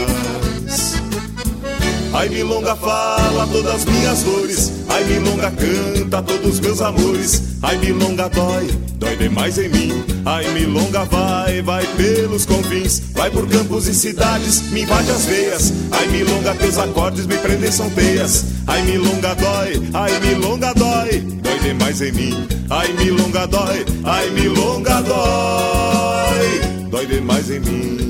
Ai, 2.21 2.29
milonga 2.29 2.75
fala 2.75 3.47
todas 3.47 3.83
minhas 3.83 4.21
dores, 4.21 4.71
ai, 4.89 5.03
milonga 5.05 5.49
canta 5.49 6.21
todos 6.21 6.59
meus 6.59 6.79
amores, 6.79 7.41
ai, 7.63 7.75
milonga 7.79 8.29
dói, 8.29 8.67
dói 8.97 9.15
demais 9.15 9.57
em 9.57 9.67
mim, 9.69 10.03
ai, 10.23 10.47
milonga 10.53 11.03
vai, 11.05 11.63
vai 11.63 11.83
pelos 11.97 12.45
confins, 12.45 13.01
vai 13.13 13.31
por 13.31 13.47
campos 13.49 13.87
e 13.87 13.95
cidades, 13.95 14.61
me 14.69 14.83
invade 14.83 15.09
as 15.09 15.25
veias, 15.25 15.73
ai, 15.89 16.07
milonga 16.09 16.53
teus 16.53 16.77
acordes 16.77 17.25
me 17.25 17.37
prendem 17.37 17.71
são 17.71 17.89
teias, 17.89 18.45
Ai, 18.67 18.83
milonga 18.83 19.33
dói, 19.33 19.89
ai, 19.91 20.19
milonga 20.19 20.73
dói, 20.75 21.19
dói 21.41 21.59
demais 21.59 22.01
em 22.01 22.11
mim. 22.11 22.47
Ai, 22.69 22.93
milonga 22.93 23.47
dói, 23.47 23.83
ai, 24.03 24.29
milonga 24.29 25.01
dói, 25.01 26.87
dói 26.91 27.05
demais 27.07 27.49
em 27.49 27.59
mim. 27.59 28.00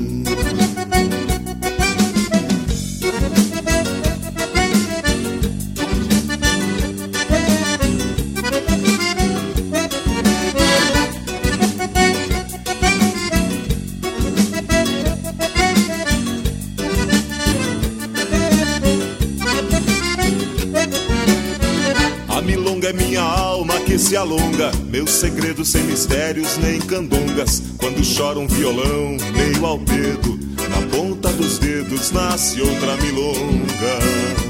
Segredo 25.12 25.64
sem 25.64 25.82
mistérios 25.84 26.56
nem 26.58 26.80
candongas. 26.80 27.62
Quando 27.78 28.02
chora 28.16 28.38
um 28.38 28.46
violão, 28.46 29.16
meio 29.36 29.66
ao 29.66 29.78
dedo, 29.78 30.38
na 30.70 30.96
ponta 30.96 31.28
dos 31.32 31.58
dedos 31.58 32.10
nasce 32.10 32.60
outra 32.60 32.96
milonga. 32.96 34.42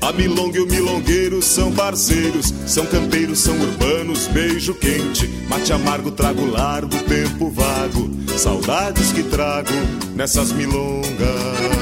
A 0.00 0.12
milonga 0.12 0.58
e 0.58 0.60
o 0.60 0.66
milongueiro 0.66 1.40
são 1.40 1.72
parceiros, 1.72 2.52
são 2.66 2.84
campeiros, 2.86 3.38
são 3.38 3.58
urbanos, 3.58 4.26
beijo 4.26 4.74
quente, 4.74 5.26
mate 5.48 5.72
amargo, 5.72 6.10
trago 6.10 6.44
largo, 6.44 6.94
tempo 7.04 7.50
vago, 7.50 8.10
saudades 8.36 9.12
que 9.12 9.22
trago 9.22 9.72
nessas 10.14 10.52
milongas. 10.52 11.73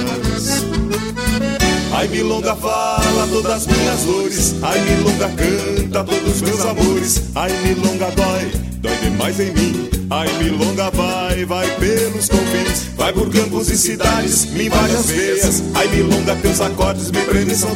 Ai, 2.02 2.08
milonga 2.08 2.56
fala 2.56 3.28
todas 3.30 3.64
minhas 3.64 4.00
dores. 4.02 4.56
Ai, 4.60 4.80
milonga 4.80 5.30
canta 5.36 6.02
todos 6.02 6.40
meus 6.40 6.60
amores. 6.62 7.22
Ai, 7.32 7.52
milonga 7.62 8.10
dói, 8.16 8.50
dói 8.78 8.96
demais 8.96 9.38
em 9.38 9.52
mim. 9.52 9.88
Ai, 10.10 10.28
milonga 10.42 10.90
vai, 10.90 11.44
vai 11.44 11.70
pelos 11.76 12.28
confins. 12.28 12.88
Vai 12.96 13.12
por 13.12 13.30
campos 13.30 13.70
e 13.70 13.78
cidades, 13.78 14.46
me 14.46 14.66
invade 14.66 14.96
as 14.96 15.06
veias. 15.06 15.62
Ai, 15.74 15.86
milonga, 15.86 16.34
teus 16.42 16.60
acordes 16.60 17.08
me 17.12 17.20
prendem 17.20 17.54
são. 17.54 17.70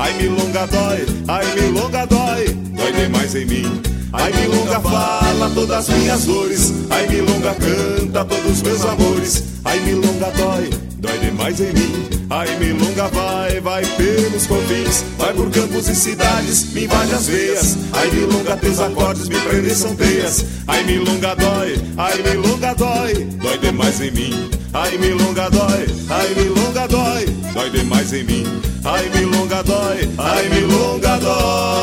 Ai, 0.00 0.12
milonga 0.14 0.66
dói, 0.66 1.06
ai, 1.28 1.54
milonga 1.54 2.06
dói, 2.06 2.48
dói 2.48 2.92
demais 2.92 3.36
em 3.36 3.46
mim. 3.46 3.93
Ai, 4.16 4.32
milonga 4.32 4.80
fala 4.80 5.50
todas 5.54 5.88
minhas 5.88 6.24
dores. 6.24 6.72
Ai, 6.90 7.06
milonga 7.08 7.54
canta 7.54 8.24
todos 8.24 8.62
meus 8.62 8.84
amores. 8.84 9.42
Ai, 9.64 9.80
milonga 9.80 10.30
dói, 10.36 10.70
dói 10.98 11.18
demais 11.18 11.60
em 11.60 11.72
mim. 11.72 12.08
Ai, 12.30 12.56
milonga 12.58 13.08
vai, 13.08 13.60
vai 13.60 13.84
pelos 13.96 14.46
confins, 14.46 15.04
vai 15.18 15.32
por 15.34 15.50
campos 15.50 15.88
e 15.88 15.94
cidades, 15.94 16.72
me 16.72 16.84
invade 16.84 17.12
as 17.14 17.26
veias. 17.26 17.76
Ai, 17.92 18.10
milonga, 18.10 18.56
teus 18.56 18.80
acordes 18.80 19.28
me 19.28 19.38
prendem 19.40 19.74
são 19.74 19.94
teias. 19.94 20.44
Ai, 20.66 20.84
milonga 20.84 21.34
dói, 21.34 21.82
ai, 21.96 22.22
milonga 22.22 22.74
dói, 22.74 23.14
dói 23.42 23.58
demais 23.58 24.00
em 24.00 24.10
mim. 24.12 24.50
ai 24.72 24.96
milonga 24.98 25.50
dói, 25.50 25.86
ai 26.10 26.34
milonga 26.34 26.86
dói, 26.88 27.24
dói 27.52 27.70
demais 27.70 28.12
em 28.12 28.24
mim. 28.24 28.46
Ai 28.84 29.08
milonga 29.10 29.62
dói, 29.62 30.08
ai 30.18 30.48
milonga 30.48 31.18
dói, 31.18 31.73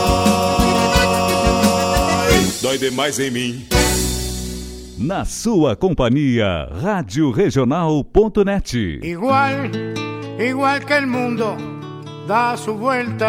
dói 2.71 2.77
demais 2.77 3.19
em 3.19 3.31
mim. 3.31 3.67
Na 4.97 5.25
sua 5.25 5.75
companhia, 5.75 6.69
Rádio 6.71 7.31
Regional.net. 7.31 8.99
Igual, 9.03 9.69
igual 10.39 10.79
que 10.79 10.93
el 10.93 11.07
mundo 11.07 11.57
da 12.27 12.55
su 12.55 12.75
vuelta. 12.75 13.25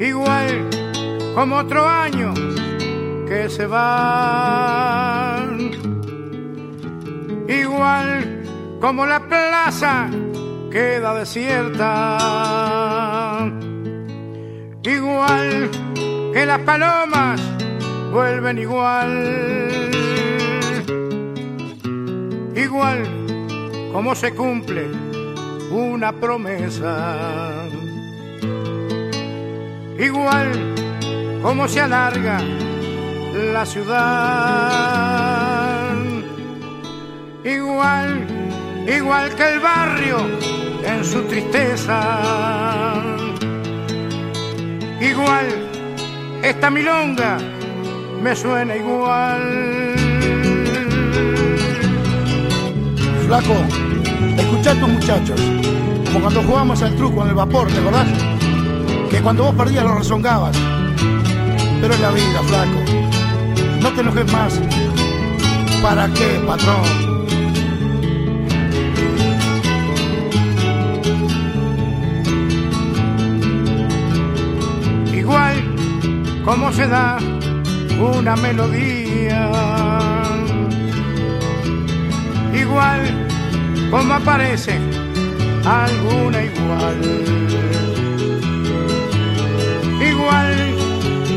Igual 0.00 0.68
como 1.34 1.56
otro 1.56 1.86
año 1.86 2.34
que 3.28 3.48
se 3.48 3.66
va. 3.66 5.46
Igual 7.48 8.42
como 8.80 9.06
la 9.06 9.20
plaza 9.20 10.10
queda 10.72 11.14
desierta. 11.14 13.17
Igual 14.82 15.70
que 16.32 16.46
las 16.46 16.60
palomas 16.60 17.40
vuelven 18.12 18.58
igual. 18.58 19.90
Igual 22.54 23.02
como 23.92 24.14
se 24.14 24.34
cumple 24.34 24.86
una 25.70 26.12
promesa. 26.12 27.66
Igual 29.98 30.52
como 31.42 31.66
se 31.68 31.80
alarga 31.80 32.40
la 33.52 33.66
ciudad. 33.66 35.08
Igual, 37.44 38.26
igual 38.86 39.34
que 39.34 39.48
el 39.48 39.60
barrio 39.60 40.18
en 40.84 41.04
su 41.04 41.22
tristeza. 41.22 42.20
Igual 45.00 45.46
esta 46.42 46.70
milonga 46.70 47.38
me 48.22 48.34
suena 48.34 48.76
igual. 48.76 49.94
Flaco, 53.26 53.54
escuchá 54.36 54.72
a 54.72 54.74
tus 54.74 54.88
muchachos, 54.88 55.40
como 56.06 56.20
cuando 56.20 56.42
jugábamos 56.42 56.82
al 56.82 56.96
truco 56.96 57.22
en 57.22 57.28
el 57.28 57.34
vapor, 57.34 57.68
¿te 57.68 57.78
acordás? 57.78 58.08
Que 59.10 59.20
cuando 59.20 59.44
vos 59.44 59.54
perdías 59.54 59.84
lo 59.84 59.94
rezongabas. 59.94 60.56
Pero 61.80 61.94
es 61.94 62.00
la 62.00 62.10
vida, 62.10 62.42
flaco. 62.42 62.80
No 63.80 63.92
te 63.92 64.00
enojes 64.00 64.32
más. 64.32 64.60
¿Para 65.80 66.08
qué, 66.08 66.42
patrón? 66.44 67.07
Como 76.48 76.72
se 76.72 76.88
da 76.88 77.18
una 78.00 78.34
melodía. 78.36 79.50
Igual 82.54 83.02
como 83.90 84.14
aparece 84.14 84.78
alguna 85.66 86.38
igual. 86.50 87.00
Igual 90.10 90.54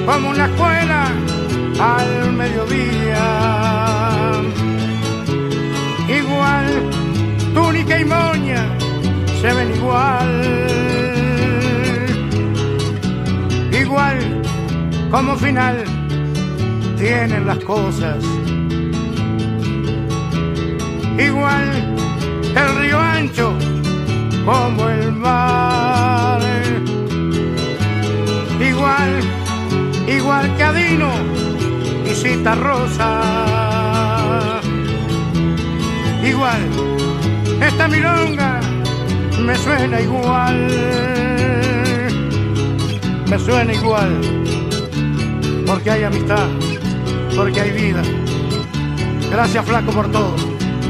como 0.06 0.30
una 0.30 0.46
escuela 0.46 1.08
al 1.78 2.32
mediodía. 2.32 3.26
Igual 6.08 6.68
túnica 7.54 8.00
y 8.00 8.06
moña 8.06 8.64
se 9.42 9.54
ven 9.54 9.76
igual. 9.76 10.32
Igual 13.74 14.41
como 15.12 15.36
final 15.36 15.84
tienen 16.98 17.46
las 17.46 17.60
cosas. 17.66 18.24
Igual 21.20 21.68
el 22.56 22.76
río 22.80 22.98
ancho 22.98 23.54
como 24.46 24.88
el 24.90 25.12
mar. 25.12 26.40
Igual, 28.60 29.22
igual 30.08 30.56
que 30.56 30.64
Adino 30.64 31.12
y 32.06 32.14
Cita 32.14 32.56
Rosa. 32.56 33.22
Igual, 36.24 36.62
esta 37.62 37.88
milonga 37.90 38.62
me 39.46 39.56
suena 39.58 40.00
igual. 40.00 40.68
Me 43.30 43.40
suena 43.40 43.74
igual. 43.74 44.41
Porque 45.72 45.90
hay 45.90 46.04
amistad, 46.04 46.50
porque 47.34 47.62
hay 47.62 47.72
vida. 47.72 48.02
Gracias 49.32 49.66
flaco 49.66 49.90
por 49.94 50.12
todo. 50.12 50.36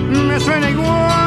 Me 0.09 0.39
suena 0.39 0.71
igual. 0.71 1.21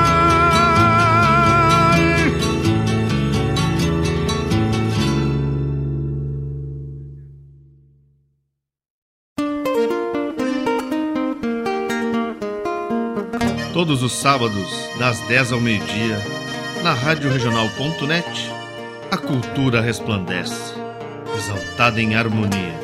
Todos 13.72 14.02
os 14.02 14.12
sábados, 14.12 14.90
das 14.98 15.20
10 15.28 15.52
ao 15.52 15.60
meio-dia, 15.60 16.18
na 16.82 16.92
Rádio 16.92 17.30
a 19.12 19.16
cultura 19.16 19.80
resplandece, 19.80 20.74
exaltada 21.36 22.02
em 22.02 22.16
harmonia. 22.16 22.83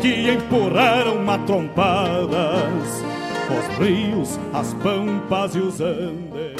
que 0.00 0.30
empurraram 0.30 1.22
matrompadas 1.22 3.04
os 3.50 3.78
rios, 3.78 4.40
as 4.52 4.72
pampas 4.74 5.54
e 5.54 5.58
os 5.58 5.80
andes. 5.80 6.59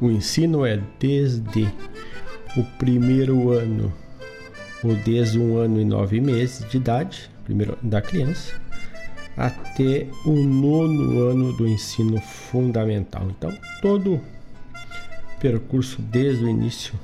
O 0.00 0.10
ensino 0.10 0.64
é 0.64 0.80
desde 0.98 1.64
o 2.56 2.64
primeiro 2.78 3.50
ano 3.50 3.92
ou 4.82 4.94
desde 4.96 5.38
um 5.38 5.56
ano 5.56 5.80
e 5.80 5.84
nove 5.84 6.20
meses 6.20 6.68
de 6.68 6.76
idade, 6.76 7.30
primeiro 7.44 7.76
da 7.82 8.00
criança, 8.00 8.60
até 9.36 10.06
o 10.24 10.32
nono 10.32 11.28
ano 11.28 11.52
do 11.52 11.66
ensino 11.66 12.20
fundamental. 12.20 13.26
Então, 13.30 13.56
todo 13.80 14.14
o 14.14 14.20
percurso 15.40 16.00
desde 16.02 16.44
o 16.44 16.48
início 16.48 16.94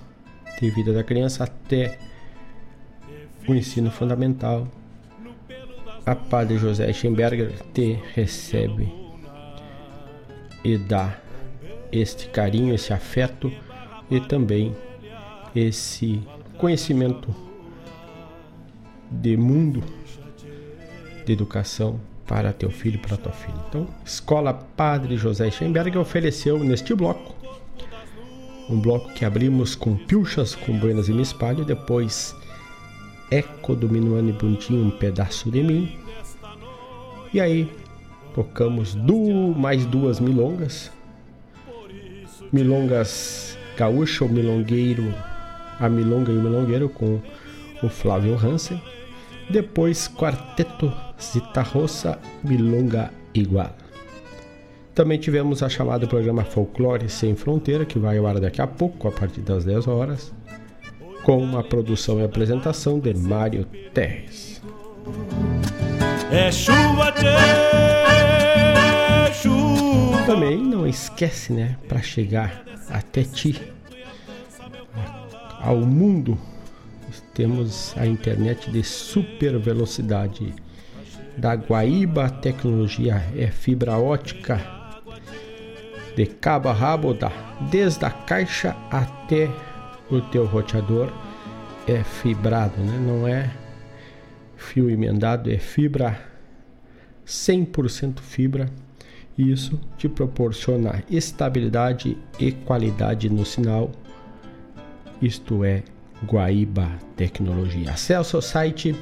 de 0.60 0.70
vida 0.70 0.92
da 0.92 1.04
criança 1.04 1.44
até 1.44 1.98
o 3.48 3.54
ensino 3.54 3.90
fundamental. 3.90 4.66
A 6.04 6.14
Padre 6.14 6.58
José 6.58 6.92
Schemberger 6.92 7.52
te 7.74 7.98
recebe 8.14 8.92
e 10.64 10.78
dá 10.78 11.18
este 11.90 12.28
carinho, 12.28 12.74
esse 12.74 12.92
afeto 12.92 13.52
e 14.10 14.20
também 14.20 14.74
esse 15.54 16.22
conhecimento 16.58 17.45
de 19.10 19.36
mundo, 19.36 19.82
de 21.24 21.32
educação 21.32 22.00
para 22.26 22.52
teu 22.52 22.70
filho 22.70 22.96
e 22.96 22.98
para 22.98 23.16
tua 23.16 23.32
filha. 23.32 23.54
Então, 23.68 23.86
Escola 24.04 24.52
Padre 24.52 25.16
José 25.16 25.50
Schemberger 25.50 26.00
ofereceu 26.00 26.58
neste 26.58 26.94
bloco 26.94 27.36
um 28.68 28.80
bloco 28.80 29.12
que 29.12 29.24
abrimos 29.24 29.74
com 29.74 29.96
pilchas 29.96 30.54
com 30.54 30.76
buenas 30.76 31.08
e 31.08 31.12
me 31.12 31.22
espalho, 31.22 31.64
depois 31.64 32.34
Eco 33.30 33.76
do 33.76 33.88
Minuano 33.88 34.30
e 34.30 34.32
Bundinho, 34.32 34.86
um 34.86 34.90
pedaço 34.90 35.50
de 35.50 35.62
mim. 35.62 35.96
E 37.32 37.40
aí 37.40 37.70
tocamos 38.34 38.94
du 38.94 39.54
mais 39.56 39.86
duas 39.86 40.18
milongas. 40.18 40.90
Milongas 42.52 43.56
gaúcha, 43.76 44.24
o 44.24 44.28
milongueiro, 44.28 45.14
a 45.78 45.88
milonga 45.88 46.32
e 46.32 46.36
o 46.36 46.42
milongueiro 46.42 46.88
com 46.88 47.20
o 47.82 47.88
Flávio 47.88 48.34
Hansen. 48.34 48.80
Depois 49.48 50.08
Quarteto 50.08 50.92
Zita 51.20 51.62
Roça, 51.62 52.18
Milonga 52.42 53.10
Igual. 53.34 53.74
Também 54.94 55.18
tivemos 55.18 55.62
a 55.62 55.68
chamada 55.68 56.06
programa 56.06 56.42
Folclore 56.42 57.08
Sem 57.08 57.36
Fronteira, 57.36 57.84
que 57.84 57.98
vai 57.98 58.18
ao 58.18 58.26
ar 58.26 58.40
daqui 58.40 58.60
a 58.62 58.66
pouco, 58.66 59.06
a 59.06 59.12
partir 59.12 59.42
das 59.42 59.64
10 59.64 59.86
horas, 59.86 60.32
com 61.22 61.56
a 61.58 61.62
produção 61.62 62.18
e 62.18 62.24
apresentação 62.24 62.98
de 62.98 63.12
Mário 63.12 63.64
Terres. 63.92 64.62
É 66.30 66.50
chuva, 66.50 67.12
tchê, 67.12 67.26
chuva. 69.42 70.24
Também 70.26 70.56
não 70.56 70.86
esquece, 70.86 71.52
né, 71.52 71.76
para 71.86 72.00
chegar 72.00 72.64
até 72.88 73.22
ti, 73.22 73.60
ao 75.60 75.76
mundo, 75.76 76.38
temos 77.36 77.94
a 77.98 78.06
internet 78.06 78.70
de 78.70 78.82
super 78.82 79.58
velocidade 79.58 80.54
da 81.36 81.54
Guaíba, 81.54 82.24
a 82.24 82.30
tecnologia 82.30 83.22
é 83.36 83.48
fibra 83.48 83.98
ótica 83.98 84.58
de 86.16 86.24
cabo 86.24 86.70
a 86.70 86.72
rabo, 86.72 87.12
da, 87.12 87.30
desde 87.70 88.06
a 88.06 88.10
caixa 88.10 88.74
até 88.90 89.50
o 90.10 90.22
teu 90.22 90.46
roteador 90.46 91.12
é 91.86 92.02
fibrado, 92.02 92.80
né? 92.80 92.98
não 92.98 93.28
é 93.28 93.50
fio 94.56 94.88
emendado, 94.88 95.52
é 95.52 95.58
fibra 95.58 96.18
100% 97.26 98.20
fibra. 98.20 98.70
E 99.36 99.52
isso 99.52 99.78
te 99.98 100.08
proporciona 100.08 101.04
estabilidade 101.10 102.16
e 102.40 102.52
qualidade 102.52 103.28
no 103.28 103.44
sinal. 103.44 103.92
Isto 105.20 105.62
é 105.62 105.82
Guaíba 106.24 106.88
Tecnologia. 107.16 107.90
Acesse 107.90 108.36
o 108.36 108.40
site 108.40 108.94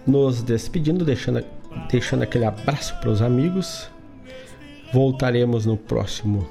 nos 0.06 0.42
despedindo, 0.42 1.04
deixando, 1.04 1.44
deixando 1.90 2.22
aquele 2.22 2.46
abraço 2.46 2.98
para 2.98 3.10
os 3.10 3.20
amigos. 3.20 3.91
Voltaremos 4.92 5.64
no 5.64 5.76
próximo 5.76 6.46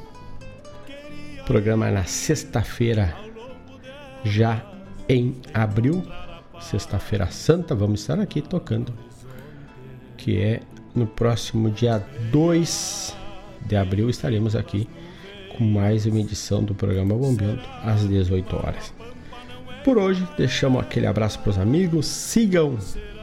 programa 1.45 1.91
na 1.91 2.05
sexta-feira, 2.05 3.15
já 4.23 4.65
em 5.07 5.35
abril, 5.53 6.03
sexta-feira 6.59 7.27
santa, 7.27 7.75
vamos 7.75 8.01
estar 8.01 8.19
aqui 8.19 8.41
tocando, 8.41 8.93
que 10.17 10.39
é 10.39 10.61
no 10.95 11.05
próximo 11.05 11.69
dia 11.69 12.03
2 12.31 13.15
de 13.65 13.75
abril 13.75 14.09
estaremos 14.09 14.55
aqui 14.55 14.89
com 15.55 15.63
mais 15.63 16.05
uma 16.05 16.19
edição 16.19 16.63
do 16.63 16.73
programa 16.73 17.13
Bombeando 17.13 17.61
às 17.83 18.07
18 18.07 18.55
horas. 18.55 18.93
Por 19.83 19.97
hoje, 19.97 20.27
deixamos 20.35 20.81
aquele 20.81 21.05
abraço 21.05 21.39
para 21.39 21.51
os 21.51 21.59
amigos, 21.59 22.07
sigam 22.07 22.77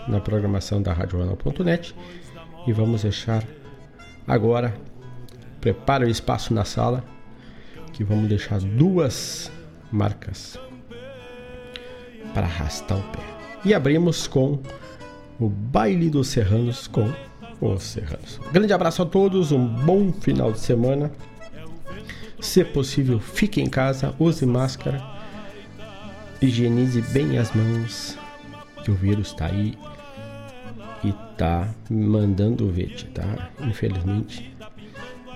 na 0.07 0.21
programação 0.21 0.81
da 0.81 0.93
RadioJornal.net 0.93 1.95
e 2.67 2.73
vamos 2.73 3.03
deixar 3.03 3.43
agora, 4.27 4.75
prepara 5.73 6.07
o 6.07 6.11
espaço 6.11 6.55
na 6.55 6.65
sala, 6.65 7.05
que 7.93 8.03
vamos 8.03 8.29
deixar 8.29 8.59
duas 8.59 9.53
marcas 9.93 10.59
para 12.33 12.47
arrastar 12.47 12.99
o 12.99 13.03
pé. 13.13 13.23
E 13.65 13.75
abrimos 13.75 14.27
com 14.27 14.61
o 15.39 15.49
Baile 15.49 16.09
dos 16.09 16.29
Serranos 16.29 16.87
com 16.87 17.13
os 17.61 17.83
Serranos. 17.83 18.41
grande 18.51 18.73
abraço 18.73 19.03
a 19.03 19.07
todos, 19.07 19.53
um 19.53 19.67
bom 19.67 20.11
final 20.13 20.53
de 20.53 20.61
semana. 20.61 21.11
Se 22.41 22.65
possível, 22.65 23.21
fique 23.21 23.61
em 23.61 23.69
casa, 23.69 24.15
use 24.19 24.47
máscara 24.47 25.19
higienize 26.41 27.03
bem 27.13 27.37
as 27.37 27.53
mãos, 27.53 28.17
que 28.85 28.91
o 28.91 28.95
vírus 28.95 29.35
tá 29.35 29.47
aí 29.47 29.77
e 31.05 31.13
tá 31.37 31.69
mandando 31.91 32.71
ver, 32.71 33.11
tá? 33.13 33.51
Infelizmente, 33.61 34.57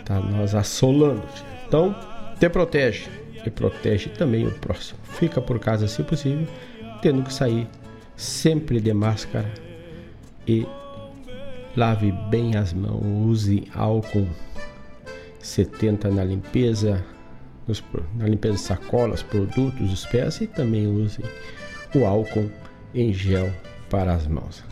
tá 0.05 0.21
nós 0.21 0.55
assolando. 0.55 1.23
Então, 1.67 1.95
te 2.39 2.49
protege 2.49 3.09
e 3.45 3.51
protege 3.51 4.11
também 4.11 4.47
o 4.47 4.53
próximo. 4.53 4.99
Fica 5.05 5.41
por 5.41 5.59
casa 5.59 5.87
se 5.89 6.03
possível, 6.03 6.47
tendo 7.01 7.23
que 7.23 7.33
sair 7.33 7.67
sempre 8.17 8.81
de 8.81 8.93
máscara 8.93 9.51
e 10.47 10.67
lave 11.77 12.13
bem 12.31 12.57
as 12.57 12.73
mãos, 12.73 13.03
use 13.27 13.69
álcool 13.75 14.29
70 15.41 16.11
na 16.11 16.25
limpeza, 16.25 17.05
na 18.15 18.27
limpeza 18.27 18.55
de 18.55 18.61
sacolas, 18.61 19.23
produtos, 19.23 19.93
os 19.93 20.07
pés 20.07 20.41
e 20.41 20.47
também 20.47 20.87
use 20.87 21.21
o 21.95 22.05
álcool 22.05 22.51
em 22.95 23.13
gel 23.13 23.51
para 23.89 24.15
as 24.15 24.27
mãos. 24.27 24.65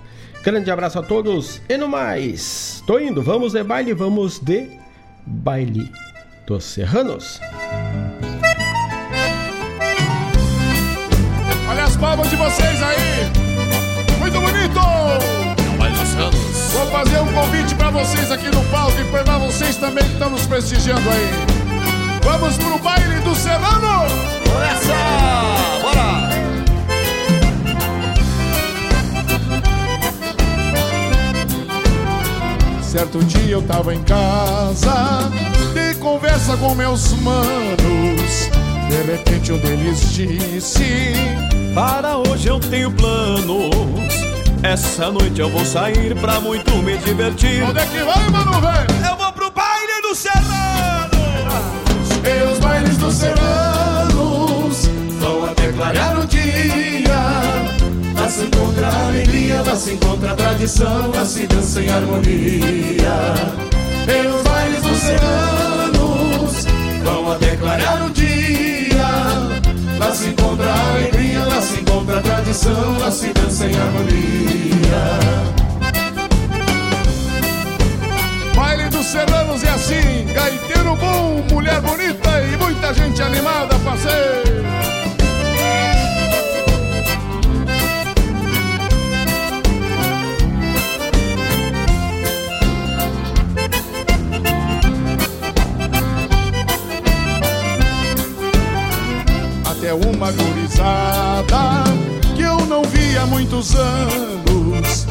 Grande 0.42 0.70
abraço 0.70 0.98
a 0.98 1.02
todos 1.02 1.60
e 1.68 1.76
no 1.76 1.88
mais, 1.88 2.82
tô 2.86 2.98
indo, 2.98 3.22
vamos 3.22 3.52
de 3.52 3.62
baile, 3.62 3.92
vamos 3.92 4.38
de 4.38 4.79
baile 5.26 5.90
dos 6.46 6.64
serranos. 6.64 7.40
Olha 11.68 11.84
as 11.84 11.96
palmas 11.96 12.28
de 12.30 12.36
vocês 12.36 12.82
aí, 12.82 13.30
muito 14.18 14.40
bonito! 14.40 14.78
É 14.78 15.74
o 15.74 15.78
baile 15.78 15.96
dos 15.96 16.08
serranos. 16.08 16.72
Vou 16.72 16.86
fazer 16.86 17.20
um 17.20 17.32
convite 17.32 17.74
para 17.74 17.90
vocês 17.90 18.30
aqui 18.30 18.48
no 18.50 18.64
palco 18.64 18.98
e 19.00 19.04
para 19.04 19.38
vocês 19.38 19.76
também 19.76 20.04
que 20.04 20.12
estão 20.12 20.30
nos 20.30 20.46
prestigiando 20.46 21.08
aí. 21.10 21.30
Vamos 22.22 22.56
pro 22.58 22.78
baile 22.78 23.20
do 23.20 23.34
Serrano? 23.34 24.06
Começa! 24.44 24.94
Bora! 25.82 26.29
Certo 32.90 33.22
dia 33.22 33.52
eu 33.52 33.62
tava 33.62 33.94
em 33.94 34.02
casa, 34.02 35.30
de 35.72 35.94
conversa 36.00 36.56
com 36.56 36.74
meus 36.74 37.12
manos. 37.20 38.50
De 38.88 39.12
repente 39.12 39.52
um 39.52 39.58
deles 39.58 40.12
disse: 40.12 41.12
Para 41.72 42.16
hoje 42.18 42.48
eu 42.48 42.58
tenho 42.58 42.90
planos. 42.90 43.70
Essa 44.64 45.08
noite 45.08 45.40
eu 45.40 45.48
vou 45.48 45.64
sair 45.64 46.16
pra 46.16 46.40
muito 46.40 46.78
me 46.78 46.98
divertir. 46.98 47.62
Onde 47.62 47.78
é 47.78 47.86
que 47.86 48.02
vai, 48.02 48.28
mano, 48.28 48.60
velho? 48.60 49.08
Eu 49.08 49.16
vou 49.16 49.32
pro 49.34 49.52
baile 49.52 50.02
do 50.02 50.12
Serrano! 50.12 51.10
E 52.24 52.52
os 52.52 52.58
bailes 52.58 52.96
dos 52.96 53.14
serranos 53.14 54.88
vão 55.20 55.44
até 55.44 55.70
clarear 55.70 56.18
o 56.18 56.26
dia. 56.26 56.99
Se 58.30 58.44
encontra 58.44 58.86
a 58.86 59.08
alegria, 59.08 59.60
lá 59.60 59.74
se 59.74 59.92
encontra 59.92 60.30
a 60.30 60.34
tradição, 60.36 61.10
lá 61.12 61.24
se 61.24 61.48
dança 61.48 61.82
em 61.82 61.90
harmonia. 61.90 63.34
E 64.06 64.26
os 64.28 64.42
bailes 64.42 64.82
dos 64.82 64.98
serranos 64.98 66.66
vão 67.02 67.32
até 67.32 67.56
clarear 67.56 68.06
o 68.06 68.10
dia. 68.10 69.08
Lá 69.98 70.14
se 70.14 70.28
encontra 70.28 70.64
a 70.64 70.90
alegria, 70.90 71.44
lá 71.44 71.60
se 71.60 71.80
encontra 71.80 72.18
a 72.18 72.22
tradição, 72.22 72.98
lá 73.00 73.10
se 73.10 73.32
dança 73.32 73.66
em 73.66 73.74
harmonia. 73.74 75.18
Baile 78.54 78.88
dos 78.90 79.06
serranos 79.06 79.64
é 79.64 79.70
assim, 79.70 80.32
gaiteiro 80.32 80.94
bom, 80.94 81.44
mulher 81.50 81.80
bonita 81.80 82.40
e 82.42 82.56
muita 82.56 82.94
gente 82.94 83.20
animada, 83.20 83.76
parceiro. 83.80 84.89
Até 99.80 99.94
uma 99.94 100.30
gurizada 100.30 101.84
que 102.36 102.42
eu 102.42 102.66
não 102.66 102.82
vi 102.82 103.16
há 103.16 103.24
muitos 103.24 103.74
anos 103.74 105.06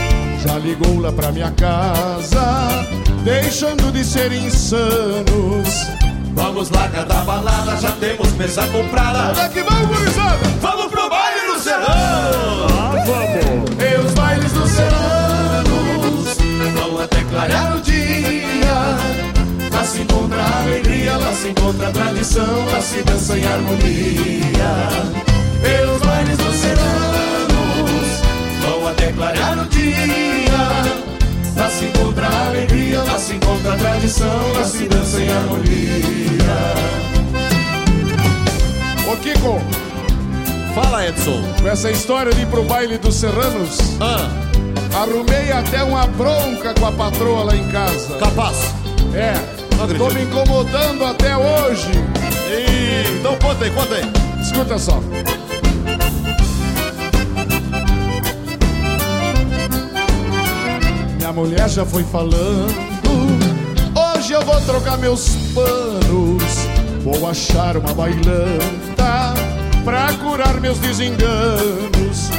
já 0.45 0.59
ligou 0.59 0.99
lá 0.99 1.11
pra 1.11 1.31
minha 1.31 1.49
casa, 1.49 2.67
deixando 3.23 3.91
de 3.91 4.05
ser 4.05 4.31
insanos. 4.31 5.67
Vamos 6.35 6.69
lá, 6.69 6.87
cada 6.87 7.15
balada, 7.15 7.77
já 7.77 7.91
temos 7.93 8.31
mesa 8.33 8.67
comprada. 8.67 9.31
Onde 9.31 9.39
é 9.39 9.49
que 9.49 9.63
vamos, 9.63 9.87
gurizada? 9.87 10.37
Vamos 10.61 10.85
pro 10.85 11.09
baile 11.09 11.47
do 11.51 11.59
Serrano! 11.59 12.67
Ah, 12.69 13.03
vamos! 13.07 13.69
E 13.83 14.05
os 14.05 14.13
bailes 14.13 14.51
dos 14.51 14.69
serranos 14.69 16.37
vão 16.75 17.01
até 17.01 17.23
clarear 17.23 17.75
o 17.75 17.81
dia. 17.81 17.98
Se 19.89 20.01
encontra 20.01 20.41
a 20.41 20.61
alegria, 20.61 21.17
lá 21.17 21.33
se 21.33 21.47
encontra 21.49 21.87
a 21.87 21.91
tradição, 21.91 22.65
lá 22.71 22.81
se 22.81 23.01
dança 23.03 23.37
em 23.37 23.45
harmonia. 23.45 24.71
E 25.63 25.85
os 25.85 26.01
bailes 26.01 26.37
dos 26.37 26.55
serranos 26.55 28.07
vão 28.61 28.87
até 28.87 29.11
clarear 29.11 29.59
o 29.59 29.65
dia. 29.65 29.89
Lá 31.57 31.69
se 31.69 31.85
encontra 31.85 32.27
a 32.27 32.47
alegria, 32.47 33.03
lá 33.03 33.17
se 33.19 33.33
encontra 33.33 33.73
a 33.73 33.77
tradição, 33.77 34.53
lá 34.55 34.63
se 34.63 34.87
dança 34.87 35.19
em 35.21 35.29
harmonia. 35.29 36.55
Ô 39.11 39.15
Kiko, 39.17 39.61
Fala, 40.75 41.07
Edson. 41.07 41.43
com 41.61 41.67
essa 41.67 41.89
história 41.91 42.31
de 42.33 42.41
ir 42.41 42.47
pro 42.47 42.63
baile 42.63 42.97
dos 42.99 43.15
serranos, 43.15 43.77
Ah, 43.99 44.29
arrumei 45.01 45.51
até 45.51 45.83
uma 45.83 46.05
bronca 46.05 46.73
com 46.79 46.85
a 46.85 46.91
patroa 46.91 47.43
lá 47.43 47.55
em 47.55 47.67
casa. 47.69 48.15
capaz. 48.19 48.55
É, 49.13 49.33
Tô 49.79 50.09
me 50.09 50.23
incomodando 50.23 51.05
até 51.05 51.37
hoje. 51.37 51.91
Ih, 52.51 53.17
então 53.17 53.37
conta 53.37 53.63
aí, 53.63 53.71
conta 53.71 53.95
aí. 53.95 54.11
Escuta 54.41 54.77
só. 54.77 55.01
Minha 61.17 61.31
mulher 61.31 61.69
já 61.69 61.85
foi 61.85 62.03
falando. 62.03 62.75
Hoje 63.95 64.33
eu 64.33 64.41
vou 64.43 64.59
trocar 64.61 64.97
meus 64.97 65.29
panos. 65.55 66.43
Vou 67.01 67.29
achar 67.29 67.77
uma 67.77 67.93
bailanta 67.93 69.33
pra 69.85 70.13
curar 70.15 70.59
meus 70.59 70.77
desenganos. 70.79 72.29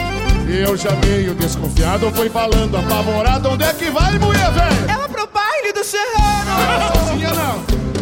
Eu 0.47 0.77
já 0.77 0.91
meio 1.07 1.35
desconfiado, 1.35 2.11
foi 2.13 2.29
falando 2.29 2.77
apavorado. 2.77 3.49
Onde 3.49 3.65
é 3.65 3.73
que 3.73 3.91
vai, 3.91 4.19
mulher 4.19 4.51
velha? 4.53 4.93
Ela 4.93 5.09
pro 5.09 5.27
baile 5.27 5.73
do 5.73 5.83
Serrano! 5.83 7.00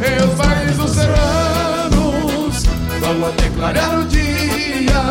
E 0.01 0.23
os 0.23 0.35
bailes 0.35 0.77
dos 0.77 0.93
serranos 0.93 2.63
vão 3.01 3.29
até 3.29 3.49
clarear 3.51 3.99
o 3.99 4.05
dia. 4.05 5.03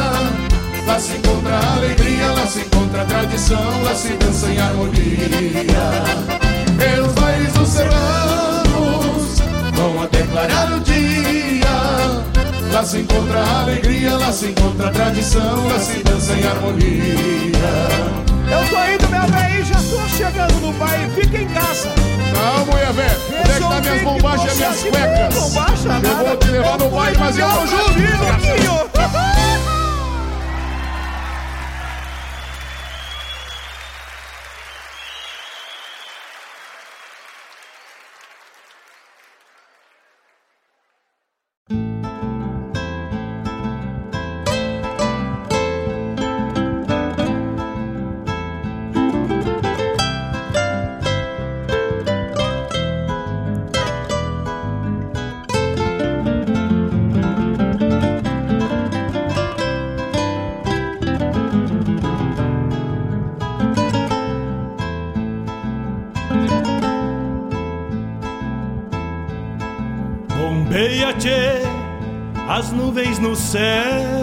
Lá 0.87 0.97
se 0.97 1.17
encontra 1.17 1.55
a 1.55 1.73
alegria, 1.75 2.31
lá 2.31 2.47
se 2.47 2.59
encontra 2.59 3.01
a 3.01 3.05
tradição, 3.05 3.83
lá 3.83 3.93
se 3.93 4.13
dança 4.13 4.47
em 4.47 4.59
harmonia. 4.59 4.97
E 6.79 6.99
os 7.01 7.13
bailes 7.13 7.53
dos 7.53 7.67
serranos 7.67 9.41
vão 9.73 10.03
até 10.03 10.23
clarear 10.23 10.73
o 10.73 10.79
dia. 10.79 11.67
Lá 12.71 12.83
se 12.85 12.99
encontra 12.99 13.39
a 13.39 13.61
alegria, 13.63 14.15
lá 14.15 14.31
se 14.31 14.45
encontra 14.47 14.87
a 14.87 14.91
tradição, 14.91 15.67
lá 15.67 15.79
se 15.79 16.01
dança 16.03 16.33
em 16.33 16.47
harmonia. 16.47 17.57
Eu 18.49 18.69
tô 18.69 18.93
indo, 18.93 19.09
minha 19.09 19.25
véia, 19.25 19.65
já 19.65 19.75
tô 19.75 20.07
chegando 20.15 20.61
no 20.61 20.71
baile, 20.73 21.11
fica 21.13 21.37
em 21.39 21.47
casa. 21.49 22.06
Não, 22.37 22.65
mulher 22.65 22.93
velha, 22.93 23.17
onde 23.39 23.51
é 23.51 23.53
que 23.55 23.59
tá 23.59 23.81
minhas 23.81 24.03
bombachas 24.03 24.53
e 24.53 24.55
minhas 24.57 24.83
cuecas? 24.83 25.35
Eu 25.35 26.25
vou 26.25 26.37
te 26.37 26.47
levar 26.47 26.77
no 26.77 26.89
baile, 26.89 27.17
mas 27.17 27.37
eu 27.37 27.47
não 27.47 27.67
junto. 27.67 28.96
Nuvens 72.97 73.19
no 73.19 73.35
céu. 73.35 74.16